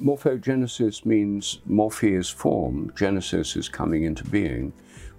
[0.00, 4.72] Morphogenesis means morphe is form, genesis is coming into being.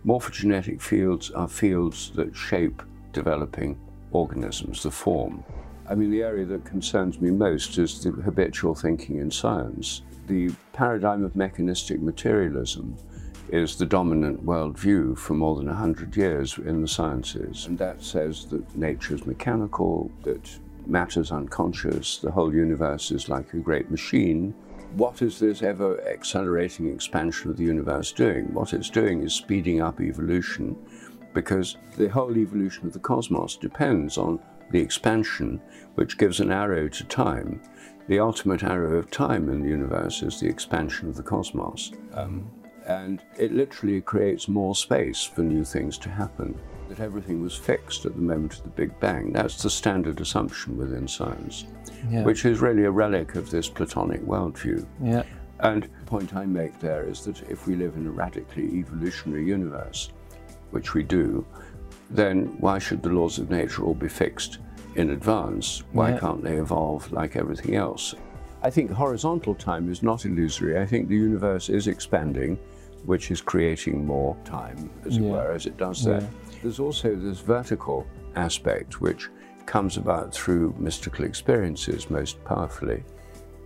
[0.05, 2.81] Morphogenetic fields are fields that shape
[3.11, 3.77] developing
[4.13, 5.43] organisms, the form.
[5.89, 10.03] I mean, the area that concerns me most is the habitual thinking in science.
[10.27, 12.95] The paradigm of mechanistic materialism
[13.49, 17.65] is the dominant worldview for more than 100 years in the sciences.
[17.65, 20.57] And that says that nature is mechanical, that
[20.87, 24.53] matter is unconscious, the whole universe is like a great machine.
[24.95, 28.51] What is this ever accelerating expansion of the universe doing?
[28.53, 30.75] What it's doing is speeding up evolution
[31.33, 34.39] because the whole evolution of the cosmos depends on
[34.71, 35.61] the expansion,
[35.95, 37.61] which gives an arrow to time.
[38.07, 41.91] The ultimate arrow of time in the universe is the expansion of the cosmos.
[42.13, 42.49] Um,
[42.87, 46.59] and it literally creates more space for new things to happen.
[46.89, 49.31] That everything was fixed at the moment of the Big Bang.
[49.31, 51.65] That's the standard assumption within science,
[52.09, 52.23] yeah.
[52.23, 54.85] which is really a relic of this Platonic worldview.
[55.01, 55.23] Yeah.
[55.61, 59.45] And the point I make there is that if we live in a radically evolutionary
[59.45, 60.11] universe,
[60.71, 61.45] which we do,
[62.09, 64.59] then why should the laws of nature all be fixed
[64.95, 65.83] in advance?
[65.91, 66.19] Why yeah.
[66.19, 68.15] can't they evolve like everything else?
[68.61, 70.79] I think horizontal time is not illusory.
[70.79, 72.59] I think the universe is expanding
[73.05, 76.21] which is creating more time, as it were, as it does that.
[76.21, 76.29] Yeah.
[76.61, 78.05] There's also this vertical
[78.35, 79.29] aspect, which
[79.69, 83.03] comes about through mystical experiences most powerfully,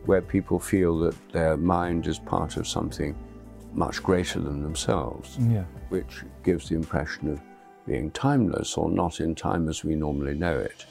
[0.05, 3.15] where people feel that their mind is part of something
[3.73, 5.63] much greater than themselves, yeah.
[5.87, 7.41] which gives the impression of
[7.87, 10.85] being timeless or not in time as we normally know it.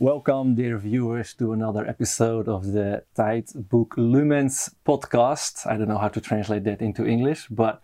[0.00, 3.02] Welcome, dear viewers, to another episode of the
[3.56, 5.66] Book Lumens podcast.
[5.66, 7.80] I don't know how to translate that into English, but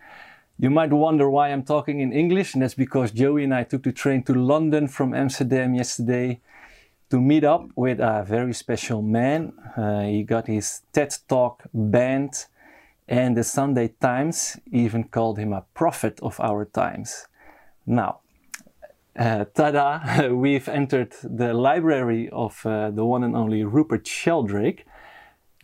[0.57, 3.83] you might wonder why I'm talking in English, and that's because Joey and I took
[3.83, 6.41] the train to London from Amsterdam yesterday
[7.11, 9.53] to meet up with a very special man.
[9.77, 12.47] Uh, he got his TED Talk banned,
[13.08, 17.27] and the Sunday Times even called him a prophet of our times.
[17.85, 18.20] Now,
[19.19, 24.85] uh, tada, we've entered the library of uh, the one and only Rupert Sheldrake.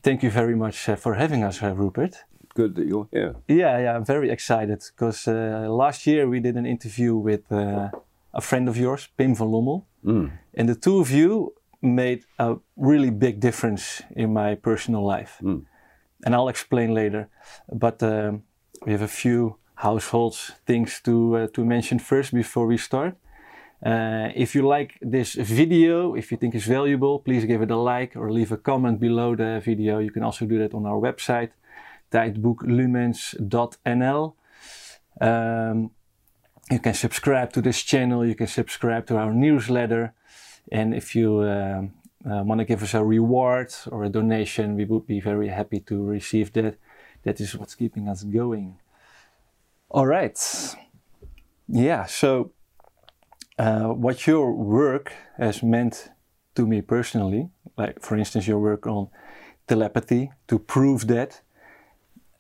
[0.03, 2.17] Thank you very much uh, for having us, uh, Rupert.
[2.55, 3.37] Good that you're here.
[3.49, 7.91] Yeah, yeah, I'm very excited because uh, last year we did an interview with uh,
[8.33, 9.87] a friend of yours, Pim van Lommel.
[10.05, 10.33] Mm.
[10.55, 15.39] And the two of you made a really big difference in my personal life.
[15.43, 15.65] Mm.
[16.25, 17.29] And I'll explain later.
[17.73, 18.43] But um,
[18.85, 23.17] we have a few households things to, to mention first before we start.
[23.85, 27.77] Uh, if you like this video, if you think it's valuable, please give it a
[27.77, 29.99] like or leave a comment below the video.
[29.99, 31.53] You can also do that on our website,
[32.13, 34.35] tijdboeklumens.nl.
[35.21, 35.91] Um,
[36.71, 40.13] you can subscribe to this channel, you can subscribe to our newsletter.
[40.71, 41.83] And if you uh,
[42.29, 45.81] uh, want to give us a reward or a donation, we would be very happy
[45.81, 46.77] to receive that.
[47.23, 48.79] That is what's keeping us going.
[49.91, 50.39] All right.
[51.69, 52.53] Yeah, so
[53.61, 56.11] uh, what your work has meant
[56.55, 59.09] to me personally, like for instance, your work on
[59.67, 61.43] telepathy to prove that,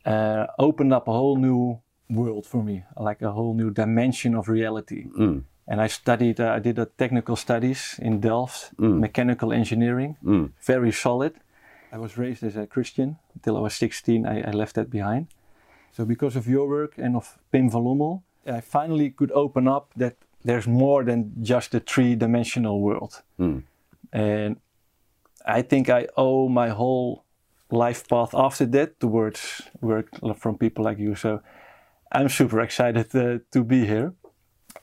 [0.07, 4.49] uh, opened up a whole new world for me, like a whole new dimension of
[4.49, 5.07] reality.
[5.19, 5.45] Mm.
[5.69, 8.99] And I studied, uh, I did a technical studies in Delft, mm.
[8.99, 10.51] mechanical engineering, mm.
[10.63, 11.35] very solid.
[11.93, 14.27] I was raised as a Christian until I was 16.
[14.27, 15.27] I, I, left that behind.
[15.93, 19.93] So because of your work and of Pim van Lommel, I finally could open up
[19.97, 23.23] that there's more than just a three-dimensional world.
[23.39, 23.63] Mm.
[24.13, 24.57] And
[25.45, 27.25] I think I owe my whole
[27.71, 31.15] life path after that towards work from people like you.
[31.15, 31.41] So
[32.13, 34.13] I'm super excited uh, to be here.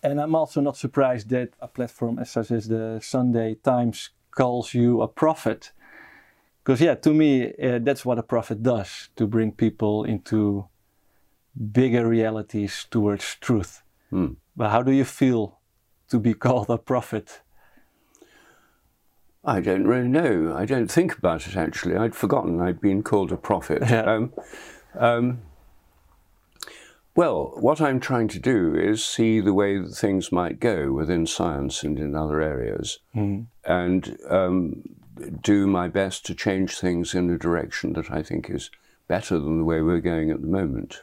[0.04, 4.74] And I'm also not surprised that a platform as such as the Sunday Times calls
[4.74, 5.72] you a prophet.
[6.64, 10.68] Because, yeah, to me, uh, that's what a prophet does to bring people into
[11.72, 13.84] bigger realities towards truth.
[14.12, 14.36] Mm.
[14.58, 15.60] But how do you feel
[16.10, 17.42] to be called a prophet?
[19.46, 20.54] I don't really know.
[20.54, 21.96] I don't think about it actually.
[21.96, 23.84] I'd forgotten I'd been called a prophet.
[23.90, 24.02] Yeah.
[24.02, 24.34] Um,
[24.96, 25.42] um,
[27.16, 31.26] well, what I'm trying to do is see the way that things might go within
[31.26, 33.48] science and in other areas, mm.
[33.66, 34.84] and um,
[35.42, 38.70] do my best to change things in a direction that I think is
[39.08, 41.02] better than the way we're going at the moment.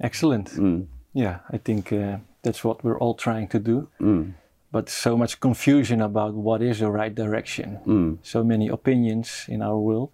[0.00, 0.48] Excellent.
[0.50, 0.86] Mm.
[1.12, 3.88] Yeah, I think uh, that's what we're all trying to do.
[4.00, 4.34] Mm.
[4.70, 7.78] But so much confusion about what is the right direction.
[7.86, 8.18] Mm.
[8.22, 10.10] So many opinions in our world.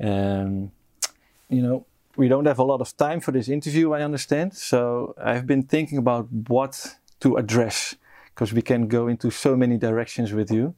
[0.00, 0.72] Um,
[1.48, 1.86] you know,
[2.16, 4.54] we don't have a lot of time for this interview, I understand.
[4.54, 7.94] So I've been thinking about what to address
[8.34, 10.74] because we can go into so many directions with you.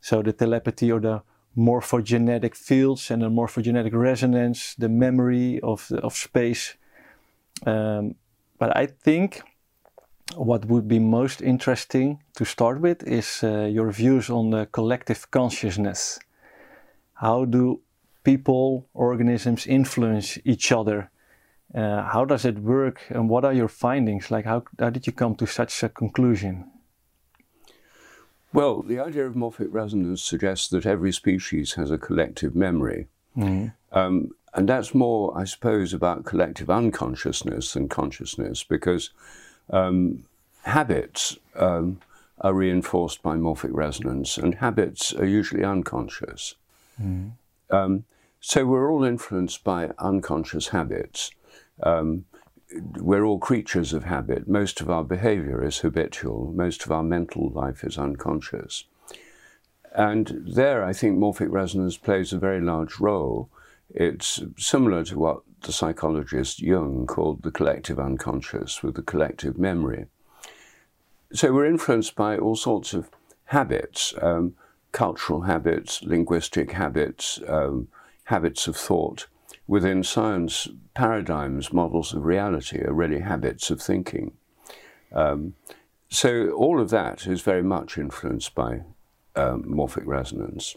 [0.00, 1.22] So the telepathy or the
[1.56, 6.76] morphogenetic fields and the morphogenetic resonance, the memory of, of space.
[7.66, 8.14] Um,
[8.58, 9.42] but I think
[10.36, 15.30] what would be most interesting to start with is uh, your views on the collective
[15.30, 16.18] consciousness.
[17.14, 17.80] How do
[18.24, 21.10] people, organisms influence each other?
[21.74, 24.30] Uh, how does it work and what are your findings?
[24.30, 26.70] Like, how, how did you come to such a conclusion?
[28.52, 33.08] Well, the idea of morphic resonance suggests that every species has a collective memory.
[33.36, 33.74] Mm.
[33.92, 39.10] Um, and that's more, I suppose, about collective unconsciousness than consciousness because
[39.70, 40.24] um,
[40.62, 42.00] habits um,
[42.40, 46.54] are reinforced by morphic resonance, and habits are usually unconscious.
[47.02, 47.32] Mm.
[48.40, 51.30] so we're all influenced by unconscious habits.
[51.82, 52.24] Um,
[52.96, 54.46] we're all creatures of habit.
[54.46, 56.52] Most of our behavior is habitual.
[56.54, 58.84] Most of our mental life is unconscious.
[59.94, 63.48] And there, I think morphic resonance plays a very large role.
[63.90, 70.06] It's similar to what the psychologist Jung called the collective unconscious with the collective memory.
[71.32, 73.10] So we're influenced by all sorts of
[73.46, 74.54] habits, um,
[74.92, 77.88] cultural habits, linguistic habits, um,
[78.24, 79.26] habits of thought
[79.68, 84.32] within science paradigms, models of reality are really habits of thinking.
[85.12, 85.54] Um,
[86.08, 88.80] so all of that is very much influenced by
[89.36, 90.74] um, morphic resonance.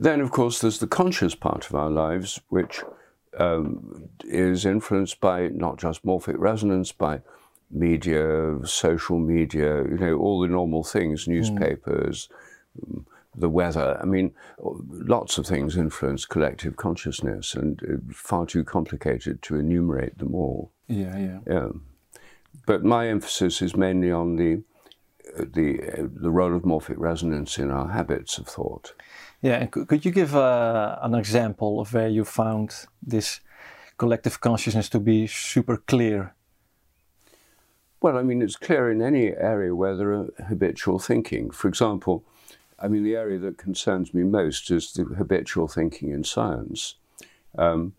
[0.00, 2.82] Then, of course, there's the conscious part of our lives, which
[3.36, 7.20] um, is influenced by not just morphic resonance, by
[7.70, 11.32] media, social media, you know, all the normal things, hmm.
[11.32, 12.28] newspapers,
[12.80, 13.04] mm
[13.38, 13.98] the weather.
[14.00, 17.80] I mean, lots of things influence collective consciousness, and
[18.12, 20.72] far too complicated to enumerate them all.
[20.88, 21.38] Yeah, yeah.
[21.46, 21.68] Yeah.
[22.66, 24.62] But my emphasis is mainly on the
[25.38, 28.94] the the role of morphic resonance in our habits of thought.
[29.40, 33.40] Yeah, and could you give uh, an example of where you found this
[33.96, 36.34] collective consciousness to be super clear?
[38.00, 41.50] Well, I mean, it's clear in any area where there are habitual thinking.
[41.50, 42.24] For example,
[42.80, 46.94] I mean, the area that concerns me most is the habitual thinking in science.
[47.56, 47.94] Um,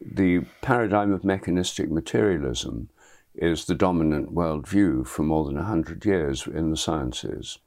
[0.00, 2.88] the paradigm of mechanistic materialism
[3.34, 7.58] is the dominant worldview for more than 100 years in the sciences.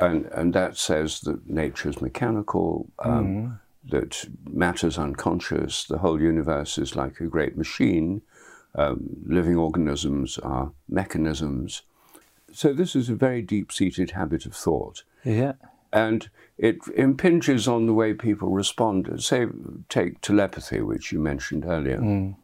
[0.00, 3.60] And, and that says that nature is mechanical, um, mm.
[3.90, 8.22] that matter's unconscious, the whole universe is like a great machine,
[8.74, 11.82] um, living organisms are mechanisms.
[12.52, 15.02] So, this is a very deep seated habit of thought.
[15.24, 15.54] Yeah
[15.92, 19.22] and it impinges on the way people respond.
[19.22, 19.46] Say,
[19.88, 21.98] take telepathy, which you mentioned earlier.
[21.98, 22.36] Mm.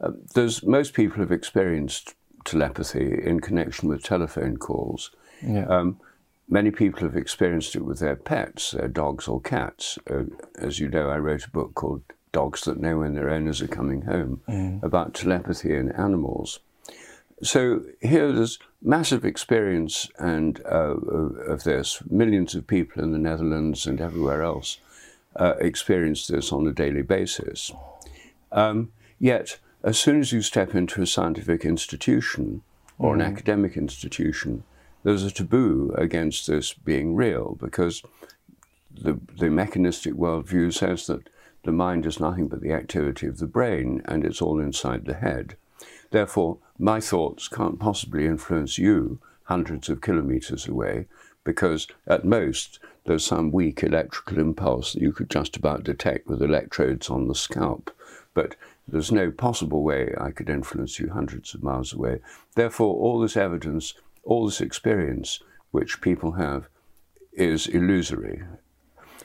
[0.00, 5.10] Uh, there's most people have experienced telepathy in connection with telephone calls.
[5.42, 5.66] Yeah.
[5.66, 6.00] Um,
[6.50, 9.98] many people have experienced it with their pets, their dogs or cats.
[10.10, 10.24] Uh,
[10.58, 12.02] as you know, I wrote a book called
[12.32, 14.82] Dogs That Know When Their Owners Are Coming Home mm.
[14.82, 16.58] about telepathy in animals.
[17.42, 22.02] So here there's massive experience and uh, of this.
[22.10, 24.78] Millions of people in the Netherlands and everywhere else
[25.36, 27.72] uh, experience this on a daily basis.
[28.52, 32.62] Um, yet, as soon as you step into a scientific institution
[32.98, 33.26] or an mm.
[33.26, 34.64] academic institution,
[35.02, 38.02] there's a taboo against this being real because
[38.90, 41.28] the, the mechanistic worldview says that
[41.62, 45.14] the mind is nothing but the activity of the brain and it's all inside the
[45.14, 45.56] head.
[46.10, 51.06] Therefore, my thoughts can't possibly influence you hundreds of kilometers away
[51.44, 56.42] because at most there's some weak electrical impulse that you could just about detect with
[56.42, 57.90] electrodes on the scalp.
[58.34, 62.20] But there's no possible way I could influence you hundreds of miles away.
[62.54, 66.68] Therefore, all this evidence, all this experience which people have
[67.32, 68.42] is illusory.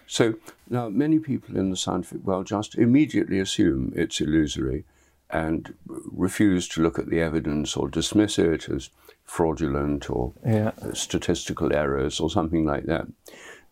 [0.07, 0.35] So
[0.69, 4.85] now many people in the scientific world just immediately assume it's illusory
[5.29, 8.89] and refuse to look at the evidence or dismiss it as
[9.23, 10.71] fraudulent or yeah.
[10.81, 13.07] Uh, statistical errors or something like that.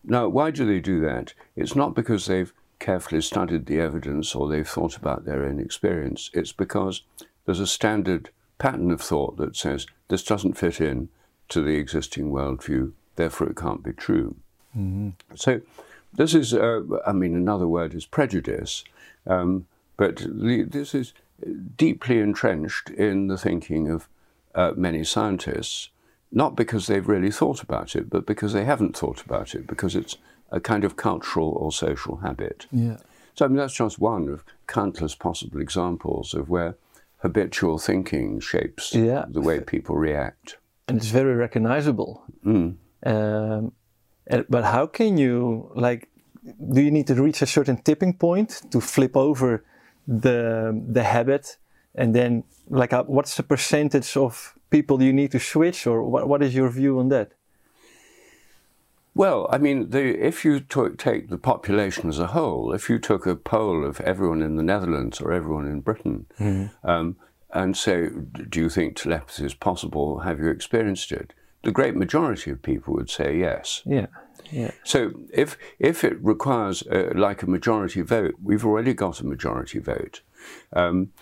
[0.02, 1.32] Now, why do they do that?
[1.56, 6.30] It's not because they've carefully studied the evidence or they've thought about their own experience.
[6.34, 7.02] It's because
[7.46, 11.08] there's a standard pattern of thought that says this doesn't fit in
[11.48, 14.36] to the existing worldview, therefore it can't be true.
[14.76, 15.10] Mm-hmm.
[15.34, 15.60] So,
[16.12, 18.84] this is, uh, I mean, another word is prejudice,
[19.26, 21.12] um, but the, this is
[21.76, 24.08] deeply entrenched in the thinking of
[24.54, 25.90] uh, many scientists,
[26.30, 29.96] not because they've really thought about it, but because they haven't thought about it, because
[29.96, 30.16] it's
[30.50, 32.66] a kind of cultural or social habit.
[32.70, 32.98] Yeah.
[33.34, 36.76] So, I mean, that's just one of countless possible examples of where
[37.24, 39.24] habitual thinking shapes Yeah.
[39.36, 40.46] the way people react.
[40.88, 42.12] and it's very recognizable.
[42.44, 42.70] Mm.
[43.12, 43.62] Um,
[44.32, 45.34] and, but how can you
[45.86, 46.02] like?
[46.74, 49.48] Do you need to reach a certain tipping point to flip over
[50.22, 50.38] the
[50.96, 51.44] the habit,
[52.00, 52.30] and then
[52.80, 54.32] like uh, what's the percentage of
[54.70, 57.28] people you need to switch, or what, what is your view on that?
[59.14, 62.98] Well, I mean, the, if you took, take the population as a whole, if you
[62.98, 66.26] took a poll of everyone in the Netherlands or everyone in Britain,
[66.82, 67.16] um,
[67.52, 68.08] and say,
[68.48, 70.20] do you think telepathy is possible?
[70.20, 71.32] Have you experienced it?
[71.62, 73.82] The great majority of people would say yes.
[73.86, 74.06] Yeah,
[74.50, 79.26] yeah, So if if it requires uh, like a majority vote, we've already got a
[79.26, 80.20] majority vote.
[80.72, 81.12] Um,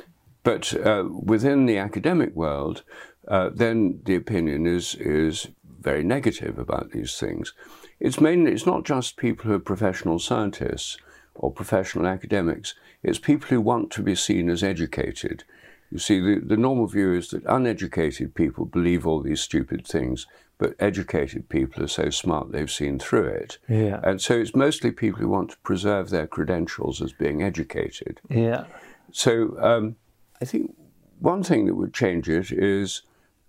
[0.43, 2.83] but uh, within the academic world,
[3.29, 5.49] uh, then the opinion is is
[5.81, 7.55] very negative about these things.
[8.03, 10.99] It's mainly it's not just people who are professional scientists
[11.37, 12.75] or professional academics.
[13.05, 15.45] It's people who want to be seen as educated.
[15.93, 20.27] You see, the, the normal view is that uneducated people believe all these stupid things,
[20.59, 23.59] but educated people are so smart they've seen through it.
[23.69, 28.21] yeah, And so it's mostly people who want to preserve their credentials as being educated.
[28.29, 28.65] yeah,
[29.13, 29.95] So um,
[30.41, 30.75] I think
[31.21, 33.03] one thing that would change it is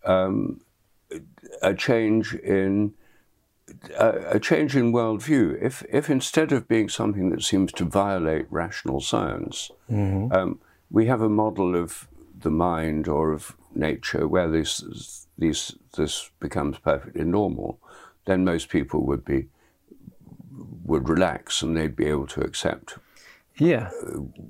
[0.06, 0.62] um,
[1.64, 2.94] a change in
[3.98, 5.62] a, a change in worldview.
[5.62, 9.72] If if instead of being something that seems to violate rational science,
[10.32, 10.60] um,
[10.90, 12.08] we have a model of
[12.40, 17.80] the mind or of nature where this these this becomes perfectly normal,
[18.26, 19.48] then most people would be
[20.86, 22.98] would relax and they'd be able to accept
[23.58, 23.90] yeah,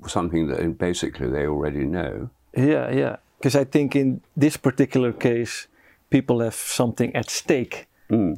[0.06, 2.30] something that basically they already know.
[2.56, 3.16] yeah, yeah.
[3.38, 5.66] Because I think in this particular case,
[6.08, 7.86] people have something at stake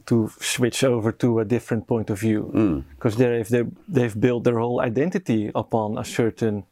[0.06, 2.42] to switch over to a different point of view.
[2.94, 3.64] Because they've they,
[3.96, 6.64] they've built their whole identity upon a certain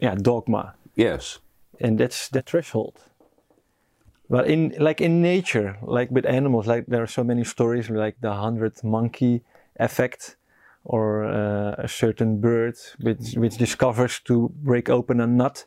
[0.00, 0.74] yeah dogma.
[0.96, 1.40] Yes.
[1.80, 2.94] and that's the threshold.
[4.28, 8.16] But in like in nature, like with animals, like there are so many stories like
[8.20, 9.42] the hundred monkey
[9.76, 10.36] effect,
[10.84, 15.66] or uh, a certain bird which which discovers to break open a nut,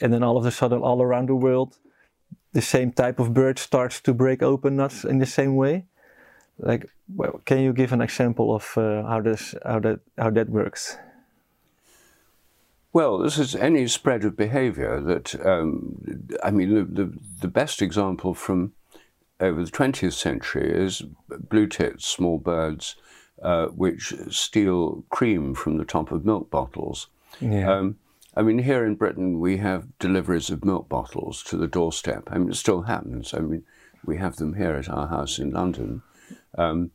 [0.00, 1.78] and then all of a sudden, all around the world,
[2.52, 5.84] the same type of bird starts to break open nuts in the same way.
[6.62, 10.48] Like, well, can you give an example of uh, how this how that how that
[10.48, 10.96] works?
[12.92, 17.80] Well, this is any spread of behaviour that, um, I mean, the, the, the best
[17.80, 18.74] example from
[19.40, 21.02] over the 20th century is
[21.48, 22.96] blue tits, small birds,
[23.42, 27.08] uh, which steal cream from the top of milk bottles.
[27.40, 27.72] Yeah.
[27.72, 27.96] Um,
[28.36, 32.28] I mean, here in Britain, we have deliveries of milk bottles to the doorstep.
[32.30, 33.32] I mean, it still happens.
[33.32, 33.64] I mean,
[34.04, 36.02] we have them here at our house in London.
[36.56, 36.90] Um,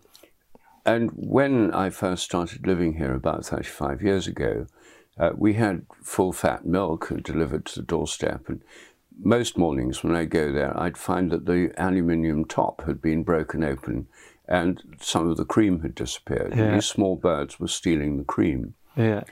[0.85, 4.67] and when I first started living here about 35 years ago,
[5.19, 8.47] uh, we had full fat milk delivered to the doorstep.
[8.47, 8.61] And
[9.19, 13.63] most mornings when I go there, I'd find that the aluminium top had been broken
[13.63, 14.07] open
[14.47, 16.53] and some of the cream had disappeared.
[16.55, 16.75] Yeah.
[16.75, 18.75] These small birds were stealing the cream.
[18.95, 19.23] yeah.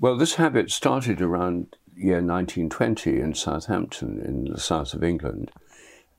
[0.00, 5.52] Well, this habit started around year 1920 in Southampton, in the south of England.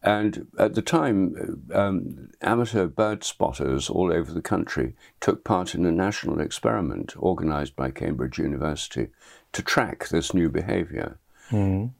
[0.05, 5.83] And at the time, um, amateur bird spotters all over the country took part in
[5.83, 9.07] a national experiment organized by Cambridge University
[9.53, 11.17] to track this new behavior.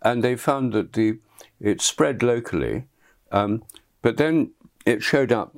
[0.03, 1.17] And they found that the,
[1.59, 2.85] it spread locally,
[3.31, 3.63] um,
[4.03, 4.51] but then
[4.85, 5.57] it showed up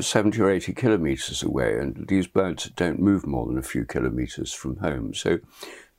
[0.00, 4.54] 70 or 80 kilometers away, and these birds don't move more than a few kilometers
[4.54, 5.12] from home.
[5.12, 5.38] So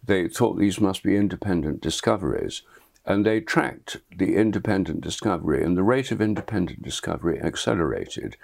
[0.03, 2.63] they thought these must be independent discoveries.
[3.05, 8.35] And they tracked the independent discovery, and the rate of independent discovery accelerated.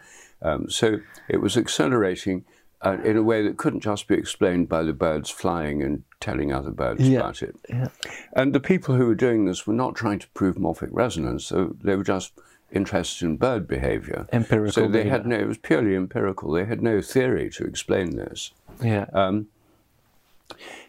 [0.42, 2.46] Um, so it was accelerating
[2.84, 6.52] uh, in a way that couldn't just be explained by the birds flying and telling
[6.52, 7.20] other birds Yeah.
[7.20, 7.56] about it.
[7.70, 7.90] Yeah.
[8.34, 11.76] And the people who were doing this were not trying to prove morphic resonance, so
[11.84, 12.34] they were just
[12.72, 14.28] interested in bird behavior.
[14.32, 15.10] Empirical So they data.
[15.10, 16.52] had no, it was purely empirical.
[16.54, 18.52] They had no theory to explain this.
[18.82, 19.06] Yeah.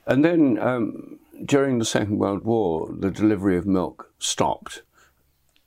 [0.07, 4.83] And then um, during the Second World War, the delivery of milk stopped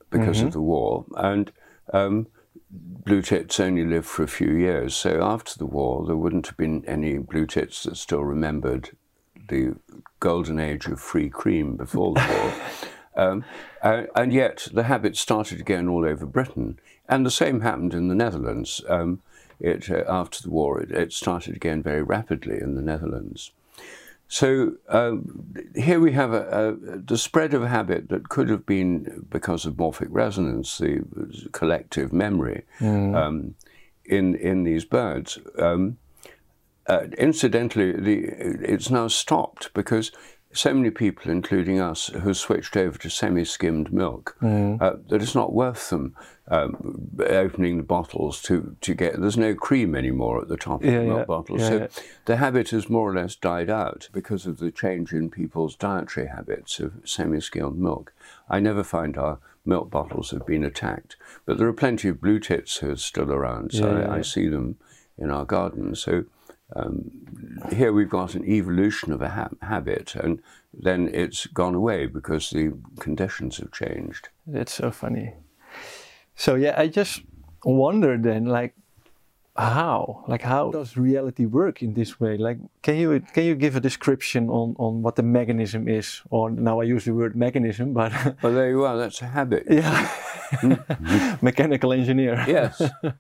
[0.10, 1.52] because of the war, and
[1.92, 2.28] um,
[2.72, 4.96] blue tits only lived for a few years.
[4.96, 8.92] So after the war, there wouldn't have been any blue tits that still remembered
[9.50, 9.76] the
[10.20, 12.54] golden age of free cream before the war.
[13.18, 13.46] Um,
[13.82, 16.78] and, and yet the habit started again all over Britain,
[17.08, 18.82] and the same happened in the Netherlands.
[18.90, 19.22] Um,
[19.58, 23.52] it, uh, after the war, it, it started again very rapidly in the Netherlands.
[24.28, 29.26] So um, here we have a, a, the spread of habit that could have been
[29.30, 31.04] because of morphic resonance, the
[31.52, 32.64] collective memory
[33.16, 33.56] um,
[34.04, 35.38] in in these birds.
[35.60, 35.98] Um,
[36.88, 38.26] uh, incidentally, the,
[38.72, 40.12] it's now stopped because
[40.56, 44.82] so many people, including us, who switched over to semi-skimmed milk, mm.
[44.82, 46.16] uh, that it's not worth them
[46.48, 49.20] um, opening the bottles to, to get.
[49.20, 51.26] There's no cream anymore at the top of the milk yeah.
[51.26, 51.90] bottles, yeah, so
[52.26, 56.28] the habit has more or less died out because of the change in people's dietary
[56.28, 58.14] habits of semi-skimmed milk.
[58.50, 62.40] I never find our milk bottles have been attacked, but there are plenty of blue
[62.40, 64.78] tits who are still around, so I, I see them
[65.18, 65.96] in our garden.
[65.96, 66.26] So
[66.74, 67.12] um,
[67.72, 70.42] here we've got an evolution of a ha habit, and
[70.74, 74.30] then it's gone away because the conditions have changed.
[74.48, 75.34] That's so funny.
[76.36, 77.22] So yeah, I just
[77.64, 78.74] wonder then, like,
[79.56, 82.38] how, like, how does reality work in this way?
[82.38, 86.22] Like, can you can you give a description on on what the mechanism is?
[86.30, 88.98] Or now I use the word mechanism, but well, there you are.
[88.98, 89.66] That's a habit.
[89.70, 90.10] Yeah,
[91.42, 92.44] mechanical engineer.
[92.48, 92.82] Yes.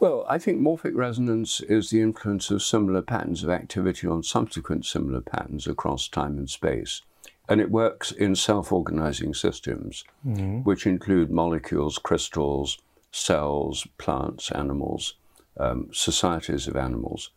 [0.00, 4.86] Well, I think morphic resonance is the influence of similar patterns of activity on subsequent
[4.86, 7.02] similar patterns across time and space.
[7.50, 10.60] And it works in self organizing systems, mm-hmm.
[10.60, 12.78] which include molecules, crystals,
[13.12, 15.16] cells, plants, animals,
[15.58, 17.30] um, societies of animals.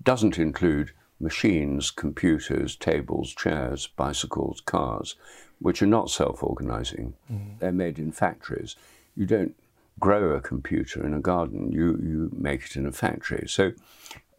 [0.00, 5.14] It doesn't include machines, computers, tables, chairs, bicycles, cars,
[5.60, 7.14] which are not self organizing.
[7.32, 7.58] Mm-hmm.
[7.60, 8.74] They're made in factories.
[9.14, 9.54] You don't
[9.98, 13.46] grow a computer in a garden, you, you make it in a factory.
[13.48, 13.72] So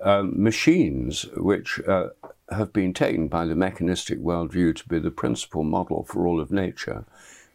[0.01, 2.10] um, machines, which uh,
[2.51, 6.51] have been taken by the mechanistic worldview to be the principal model for all of
[6.51, 7.06] nature,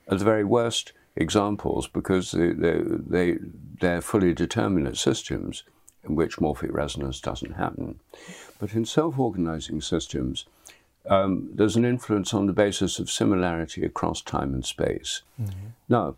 [0.08, 3.38] are the very worst examples because they, they, they,
[3.80, 5.64] they're fully determinate systems
[6.02, 7.98] in which morphic resonance doesn't happen.
[8.58, 10.44] But in self-organizing systems,
[11.08, 15.22] um, there's an influence on the basis of similarity across time and space.
[15.40, 15.68] Mm-hmm.
[15.88, 16.16] Now,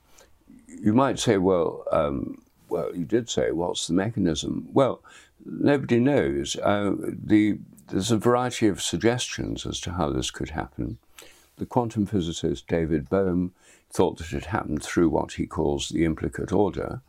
[0.80, 4.68] you might say, well, um, well, you did say, what's the mechanism?
[4.72, 5.02] Well,
[5.44, 6.56] nobody knows.
[6.56, 10.98] Uh, the, there's a variety of suggestions as to how this could happen.
[11.56, 13.52] The quantum physicist David Bohm
[13.90, 17.00] thought that it happened through what he calls the implicate order.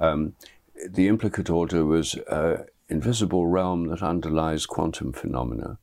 [0.00, 0.34] Um,
[0.88, 5.78] the implicate order was an invisible realm that underlies quantum phenomena.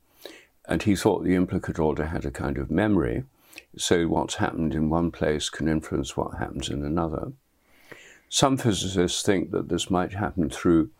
[0.66, 3.24] And he thought the implicate order had a kind of memory
[3.76, 7.32] so what's happened in one place can influence what happens in another.
[8.28, 10.90] Some physicists think that this might happen through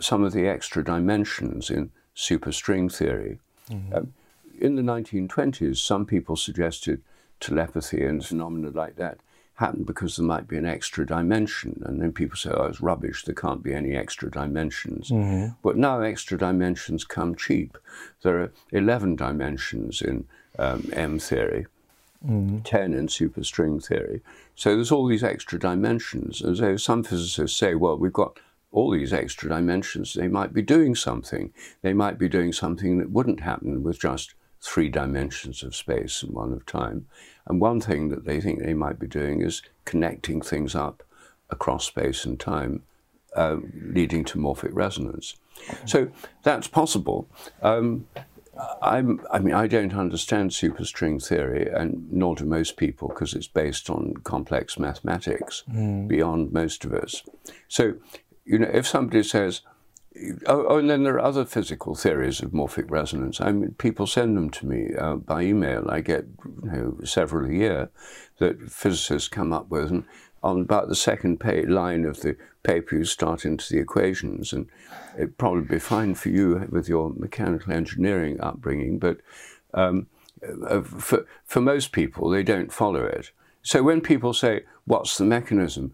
[0.00, 3.38] some of the extra dimensions in superstring theory.
[3.70, 3.94] Mm-hmm.
[3.94, 4.14] Um,
[4.60, 7.02] in the 1920s, some people suggested
[7.40, 9.18] telepathy and phenomena like that
[9.54, 11.82] happened because there might be an extra dimension.
[11.84, 15.10] And then people say, oh, it's rubbish, there can't be any extra dimensions.
[15.10, 15.54] Mm-hmm.
[15.62, 17.76] But now extra dimensions come cheap.
[18.22, 20.26] There are 11 dimensions in
[20.58, 21.66] um, M theory
[22.26, 22.62] mm.
[22.64, 24.22] 10 in superstring theory.
[24.54, 26.40] So there's all these extra dimensions.
[26.40, 28.38] And so some physicists say, well, we've got
[28.70, 30.14] all these extra dimensions.
[30.14, 31.52] They might be doing something.
[31.82, 36.34] They might be doing something that wouldn't happen with just three dimensions of space and
[36.34, 37.06] one of time.
[37.46, 41.02] And one thing that they think they might be doing is connecting things up
[41.50, 42.82] across space and time,
[43.34, 45.36] uh, leading to morphic resonance.
[45.86, 46.10] So
[46.42, 47.28] that's possible.
[47.62, 48.06] Um,
[48.82, 53.48] I'm, I mean, I don't understand superstring theory, and nor do most people, because it's
[53.48, 56.08] based on complex mathematics mm.
[56.08, 57.22] beyond most of us.
[57.68, 57.94] So,
[58.44, 59.62] you know, if somebody says,
[60.46, 63.40] oh, oh, and then there are other physical theories of morphic resonance.
[63.40, 65.88] I mean, people send them to me uh, by email.
[65.88, 67.90] I get you know, several a year
[68.38, 70.04] that physicists come up with, and
[70.42, 74.68] on about the second line of the paper, you start into the equations, and
[75.16, 79.18] it'd probably be fine for you with your mechanical engineering upbringing, but
[79.74, 80.06] um,
[80.66, 83.30] uh, for, for most people, they don't follow it.
[83.62, 85.92] So when people say, What's the mechanism?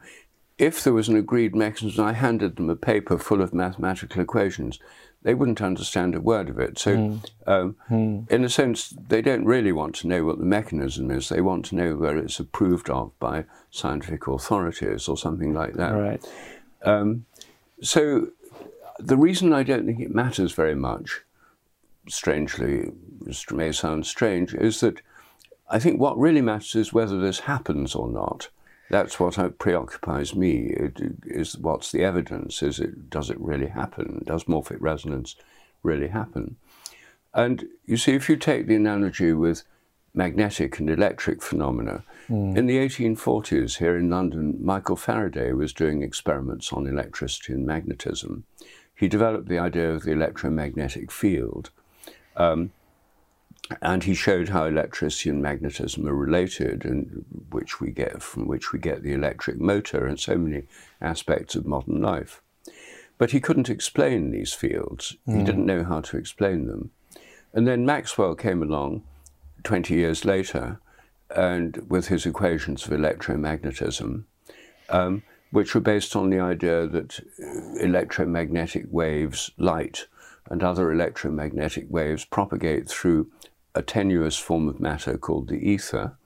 [0.57, 4.79] If there was an agreed mechanism, I handed them a paper full of mathematical equations,
[5.25, 6.79] they wouldn't understand a word of it.
[6.79, 7.31] So, mm.
[7.47, 8.31] Um, mm.
[8.31, 11.31] in a sense, they don't really want to know what the mechanism is.
[11.31, 15.93] They want to know where it's approved of by scientific authorities or something like that.
[15.93, 16.25] Right.
[16.85, 17.25] Um,
[17.83, 18.29] so,
[18.99, 21.23] the reason I don't think it matters very much,
[22.07, 22.93] strangely,
[23.27, 25.01] it may sound strange, is that
[25.71, 28.51] I think what really matters is whether this happens or not.
[28.91, 30.75] That's what preoccupies me.
[30.77, 32.63] It, is what's the evidence?
[32.63, 34.23] Is it does it really happen?
[34.27, 35.37] Does morphic resonance
[35.83, 36.57] really happen?
[37.33, 39.65] And you see, if you take the analogy with
[40.15, 42.57] magnetic and electric phenomena, mm.
[42.57, 48.45] in the 1840s here in London, Michael Faraday was doing experiments on electricity and magnetism.
[48.95, 51.71] He developed the idea of the electromagnetic field.
[52.37, 52.71] Um,
[53.81, 58.73] and he showed how electricity and magnetism are related, and which we get from which
[58.73, 60.65] we get the electric motor and so many
[61.01, 62.41] aspects of modern life.
[63.17, 65.17] but he couldn't explain these fields.
[65.27, 66.91] He didn't know how to explain them.
[67.53, 69.05] And then Maxwell came along
[69.63, 70.81] 20 years later
[71.35, 74.25] and with his equations of electromagnetism,
[74.89, 75.23] um,
[75.53, 77.21] which were based on the idea that
[77.81, 80.07] electromagnetic waves, light,
[80.51, 83.31] and other electromagnetic waves propagate through
[83.75, 86.17] a tenuous form of matter called the ether.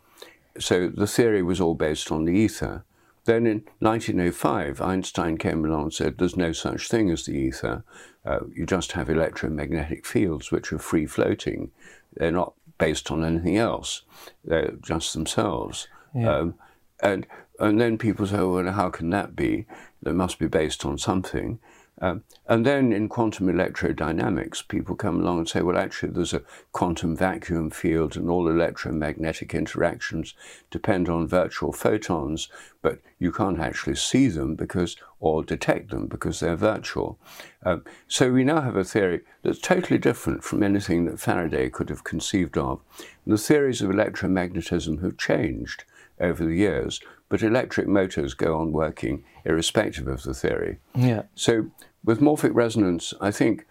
[0.59, 2.85] So the theory was all based on the ether.
[3.25, 7.85] Then in 1905, Einstein came along and said there's no such thing as the ether.
[8.25, 11.71] Uh, you just have electromagnetic fields which are free floating.
[12.15, 14.03] They're not based on anything else.
[14.45, 15.89] They're just themselves.
[16.15, 16.37] Yeah.
[16.37, 16.55] Um,
[17.03, 17.27] and
[17.61, 19.67] and then people say, well, how can that be?
[20.03, 21.59] They must be based on something.
[22.01, 26.43] Um, and then in quantum electrodynamics, people come along and say, well, actually, there's a
[26.73, 30.35] quantum vacuum field, and all electromagnetic interactions
[30.71, 32.49] depend on virtual photons,
[32.83, 37.19] but you can't actually see them because, or detect them because they're virtual.
[37.65, 41.89] Um, so we now have a theory that's totally different from anything that Faraday could
[41.89, 42.81] have conceived of.
[43.25, 45.85] And the theories of electromagnetism have changed
[46.21, 50.79] over the years, but electric motors go on working irrespective of the theory.
[50.95, 51.23] Yeah.
[51.35, 51.71] So
[52.05, 53.67] with morphic resonance, I think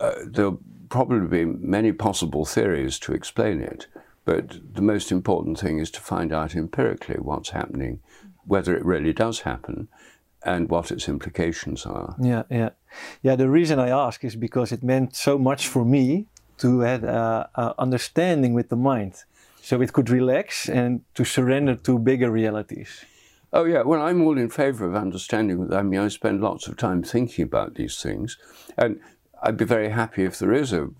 [0.00, 3.86] uh, there'll probably be many possible theories to explain it,
[4.24, 8.00] but the most important thing is to find out empirically what's happening,
[8.46, 9.88] whether it really does happen,
[10.44, 12.14] and what its implications are.
[12.20, 12.70] Yeah, yeah,
[13.22, 13.36] yeah.
[13.36, 16.26] The reason I ask is because it meant so much for me
[16.58, 19.24] to have uh, uh, understanding with the mind,
[19.64, 23.06] so it could relax and to surrender to bigger realities.
[23.50, 23.80] Oh, yeah.
[23.80, 25.72] Well, I'm all in favor of understanding.
[25.72, 28.36] I mean, I spend lots of time thinking about these things.
[28.76, 29.00] And
[29.42, 30.90] I'd be very happy if there is a,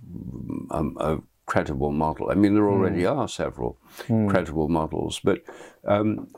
[0.71, 2.31] um, a credible model.
[2.31, 3.15] I mean, there already mm.
[3.15, 3.77] are several
[4.09, 4.31] mm.
[4.31, 5.21] credible models.
[5.23, 5.43] But
[5.87, 6.29] um,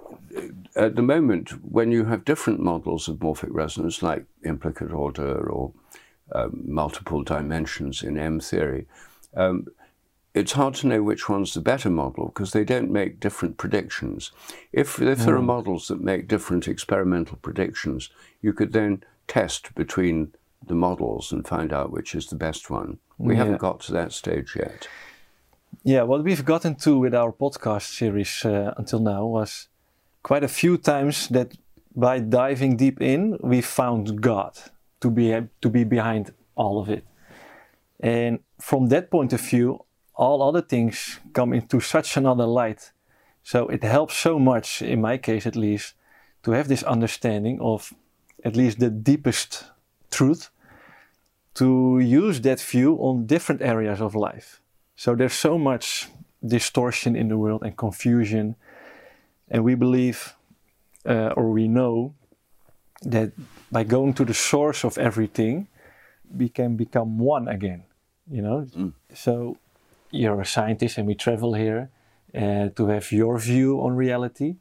[0.74, 5.72] at the moment, when you have different models of morphic resonance, like implicate order or
[6.34, 8.86] um, multiple dimensions in M theory,
[9.36, 9.66] um,
[10.36, 14.32] it's hard to know which one's the better model because they don't make different predictions.
[14.70, 15.46] If, if there are hmm.
[15.46, 18.10] models that make different experimental predictions,
[18.42, 20.34] you could then test between
[20.66, 22.98] the models and find out which is the best one.
[23.16, 23.44] We yeah.
[23.44, 24.88] haven't got to that stage yet.
[25.84, 29.68] Yeah, what we've gotten to with our podcast series uh, until now was
[30.22, 31.56] quite a few times that
[31.94, 34.52] by diving deep in, we found God
[35.00, 35.28] to be
[35.62, 37.04] to be behind all of it.
[38.00, 39.85] And from that point of view,
[40.16, 42.92] all other things come into such another light.
[43.42, 45.94] So it helps so much, in my case at least,
[46.42, 47.92] to have this understanding of
[48.44, 49.64] at least the deepest
[50.10, 50.50] truth,
[51.54, 54.60] to use that view on different areas of life.
[54.96, 56.08] So there's so much
[56.46, 58.56] distortion in the world and confusion.
[59.48, 60.34] And we believe,
[61.04, 62.14] uh, or we know,
[63.02, 63.32] that
[63.70, 65.68] by going to the source of everything,
[66.34, 67.84] we can become one again.
[68.30, 68.66] You know?
[68.76, 68.92] Mm.
[69.14, 69.56] So
[70.10, 71.90] you're a scientist and we travel here
[72.34, 74.56] uh, to have your view on reality.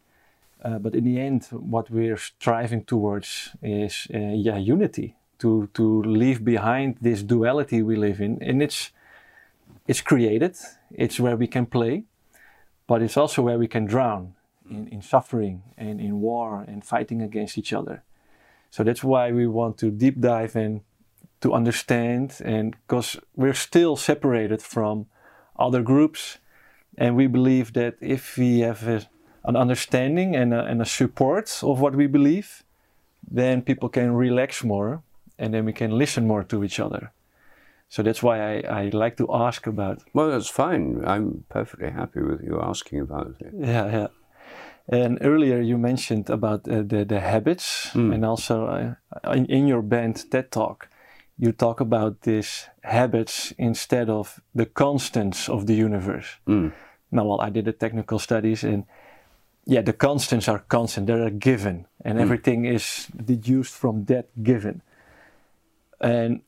[0.63, 5.15] Uh, but in the end, what we're striving towards is uh, yeah, unity.
[5.39, 8.91] To to leave behind this duality we live in, and it's
[9.85, 10.55] it's created.
[10.91, 12.05] It's where we can play,
[12.87, 14.33] but it's also where we can drown
[14.69, 18.01] in, in suffering and in war and fighting against each other.
[18.71, 20.81] So that's why we want to deep dive and
[21.41, 25.05] to understand, and because we're still separated from
[25.57, 26.39] other groups.
[26.97, 29.07] And we believe that if we have a,
[29.43, 32.63] an understanding and a, and a support of what we believe,
[33.29, 35.03] then people can relax more
[35.37, 37.11] and then we can listen more to each other.
[37.89, 40.01] So that's why I, I like to ask about.
[40.13, 41.03] Well, that's fine.
[41.05, 43.53] I'm perfectly happy with you asking about it.
[43.57, 44.07] Yeah, yeah.
[44.87, 48.13] And earlier you mentioned about uh, the, the habits mm.
[48.13, 50.89] and also uh, in, in your banned TED Talk
[51.37, 56.37] you talk about these habits instead of the constants of the universe.
[56.47, 56.71] Mm.
[57.11, 58.85] Now, well, I did the technical studies, and
[59.65, 62.21] yeah, the constants are constant; they're a given, and mm.
[62.21, 64.81] everything is deduced from that given.
[65.99, 66.41] And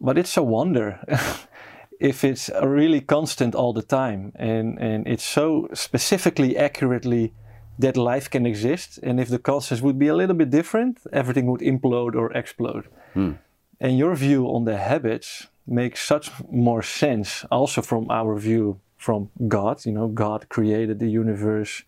[0.00, 0.98] but it's a wonder
[2.00, 7.32] if it's really constant all the time, and and it's so specifically accurately
[7.78, 8.98] that life can exist.
[9.02, 12.88] And if the constants would be a little bit different, everything would implode or explode.
[13.14, 13.38] Mm.
[13.80, 19.30] And your view on the habits makes such more sense also from our view from
[19.48, 19.86] God.
[19.86, 21.84] You know, God created the universe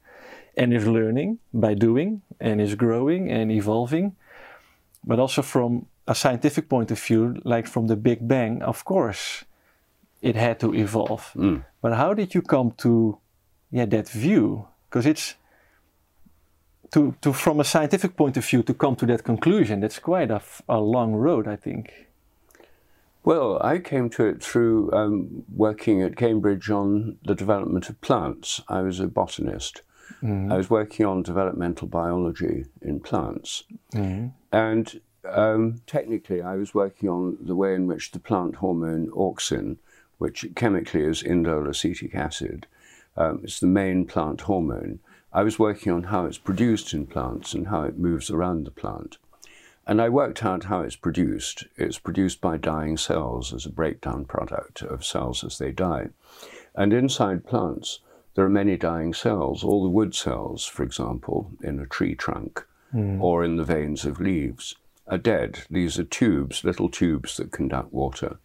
[0.57, 4.16] and is learning by doing and is growing and evolving.
[5.05, 9.44] But also from a scientific point of view, like from the Big Bang, of course,
[10.22, 11.33] it had to evolve.
[11.35, 11.64] Mm.
[11.81, 13.18] But how did you come to
[13.70, 14.68] yeah, that view?
[14.88, 15.35] Because it's
[16.92, 20.31] to, to from a scientific point of view to come to that conclusion, that's quite
[20.31, 22.09] a, a long road, I think.
[23.24, 28.61] Well, I came to it through um, working at Cambridge on the development of plants.
[28.68, 29.83] I was a botanist.
[30.22, 30.52] Mm-hmm.
[30.52, 33.62] I was working on developmental biology in plants.
[33.94, 34.28] Mm-hmm.
[34.52, 39.76] And um, technically, I was working on the way in which the plant hormone auxin,
[40.18, 42.66] which chemically is indole acetic acid,
[43.16, 44.98] um, it's the main plant hormone.
[45.35, 48.71] I was working on how it's produced in plants and how it moves around the
[48.71, 49.16] plant.
[49.87, 51.64] And I worked out how it's produced.
[51.77, 56.09] It's produced by dying cells as a breakdown product of cells as they die.
[56.75, 58.01] And inside plants,
[58.35, 59.64] there are many dying cells.
[59.64, 62.64] All the wood cells, for example, in a tree trunk
[62.95, 63.21] mm.
[63.21, 64.77] or in the veins of leaves,
[65.09, 65.64] are dead.
[65.71, 68.38] These are tubes, little tubes that conduct water.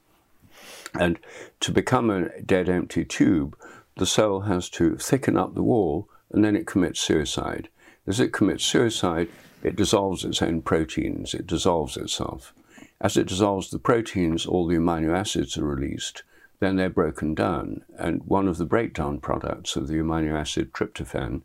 [1.00, 1.20] And
[1.60, 3.58] to become a dead, empty tube,
[3.98, 7.70] the cell has to thicken up the wall and then it commits suicide.
[8.06, 9.30] As it commits suicide,
[9.64, 12.54] it dissolves its own proteins, it dissolves itself.
[13.00, 16.24] As it dissolves the proteins, all the amino acids are released.
[16.60, 17.84] Then they're broken down.
[17.98, 21.44] And one of the breakdown products of the amino acid tryptophan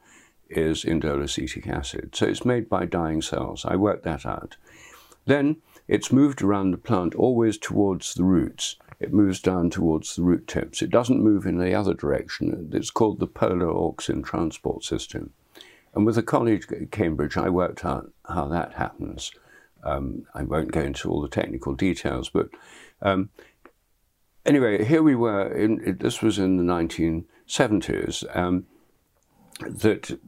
[0.48, 1.22] is indole
[1.68, 2.14] acid.
[2.14, 3.64] So it's made by dying cells.
[3.66, 4.56] I worked that out.
[5.26, 5.56] Then
[5.88, 8.76] it's moved around the plant always towards the roots.
[9.02, 10.80] It moves down towards the root tips.
[10.80, 12.70] It doesn't move in the other direction.
[12.72, 15.32] It's called the polar auxin transport system.
[15.92, 19.32] And with a colleague at Cambridge, I worked out how that happens.
[19.82, 22.50] Um, I won't go into all the technical details, but
[23.02, 23.30] um,
[24.46, 25.48] anyway, here we were.
[25.52, 28.36] In, this was in the 1970s.
[28.36, 28.66] Um,
[29.60, 30.18] that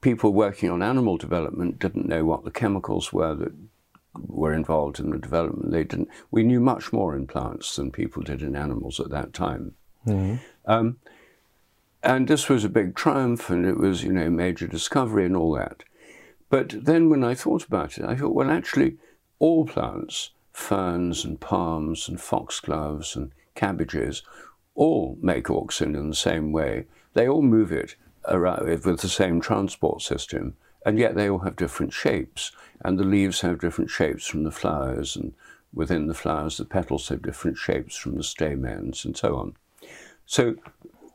[0.00, 3.52] people working on animal development didn't know what the chemicals were that
[4.18, 5.72] were involved in the development.
[5.72, 6.08] They didn't.
[6.30, 9.74] We knew much more in plants than people did in animals at that time.
[10.06, 10.36] Mm-hmm.
[10.66, 10.96] Um,
[12.02, 15.54] and this was a big triumph, and it was, you know, major discovery and all
[15.54, 15.84] that.
[16.50, 18.98] But then when I thought about it, I thought, well, actually,
[19.38, 24.22] all plants, ferns and palms and foxgloves and cabbages,
[24.74, 26.86] all make auxin in the same way.
[27.14, 27.96] They all move it
[28.26, 32.52] around with the same transport system, and yet they all have different shapes.
[32.84, 35.34] And the leaves have different shapes from the flowers, and
[35.72, 39.54] within the flowers, the petals have different shapes from the stamens, and so on.
[40.26, 40.56] So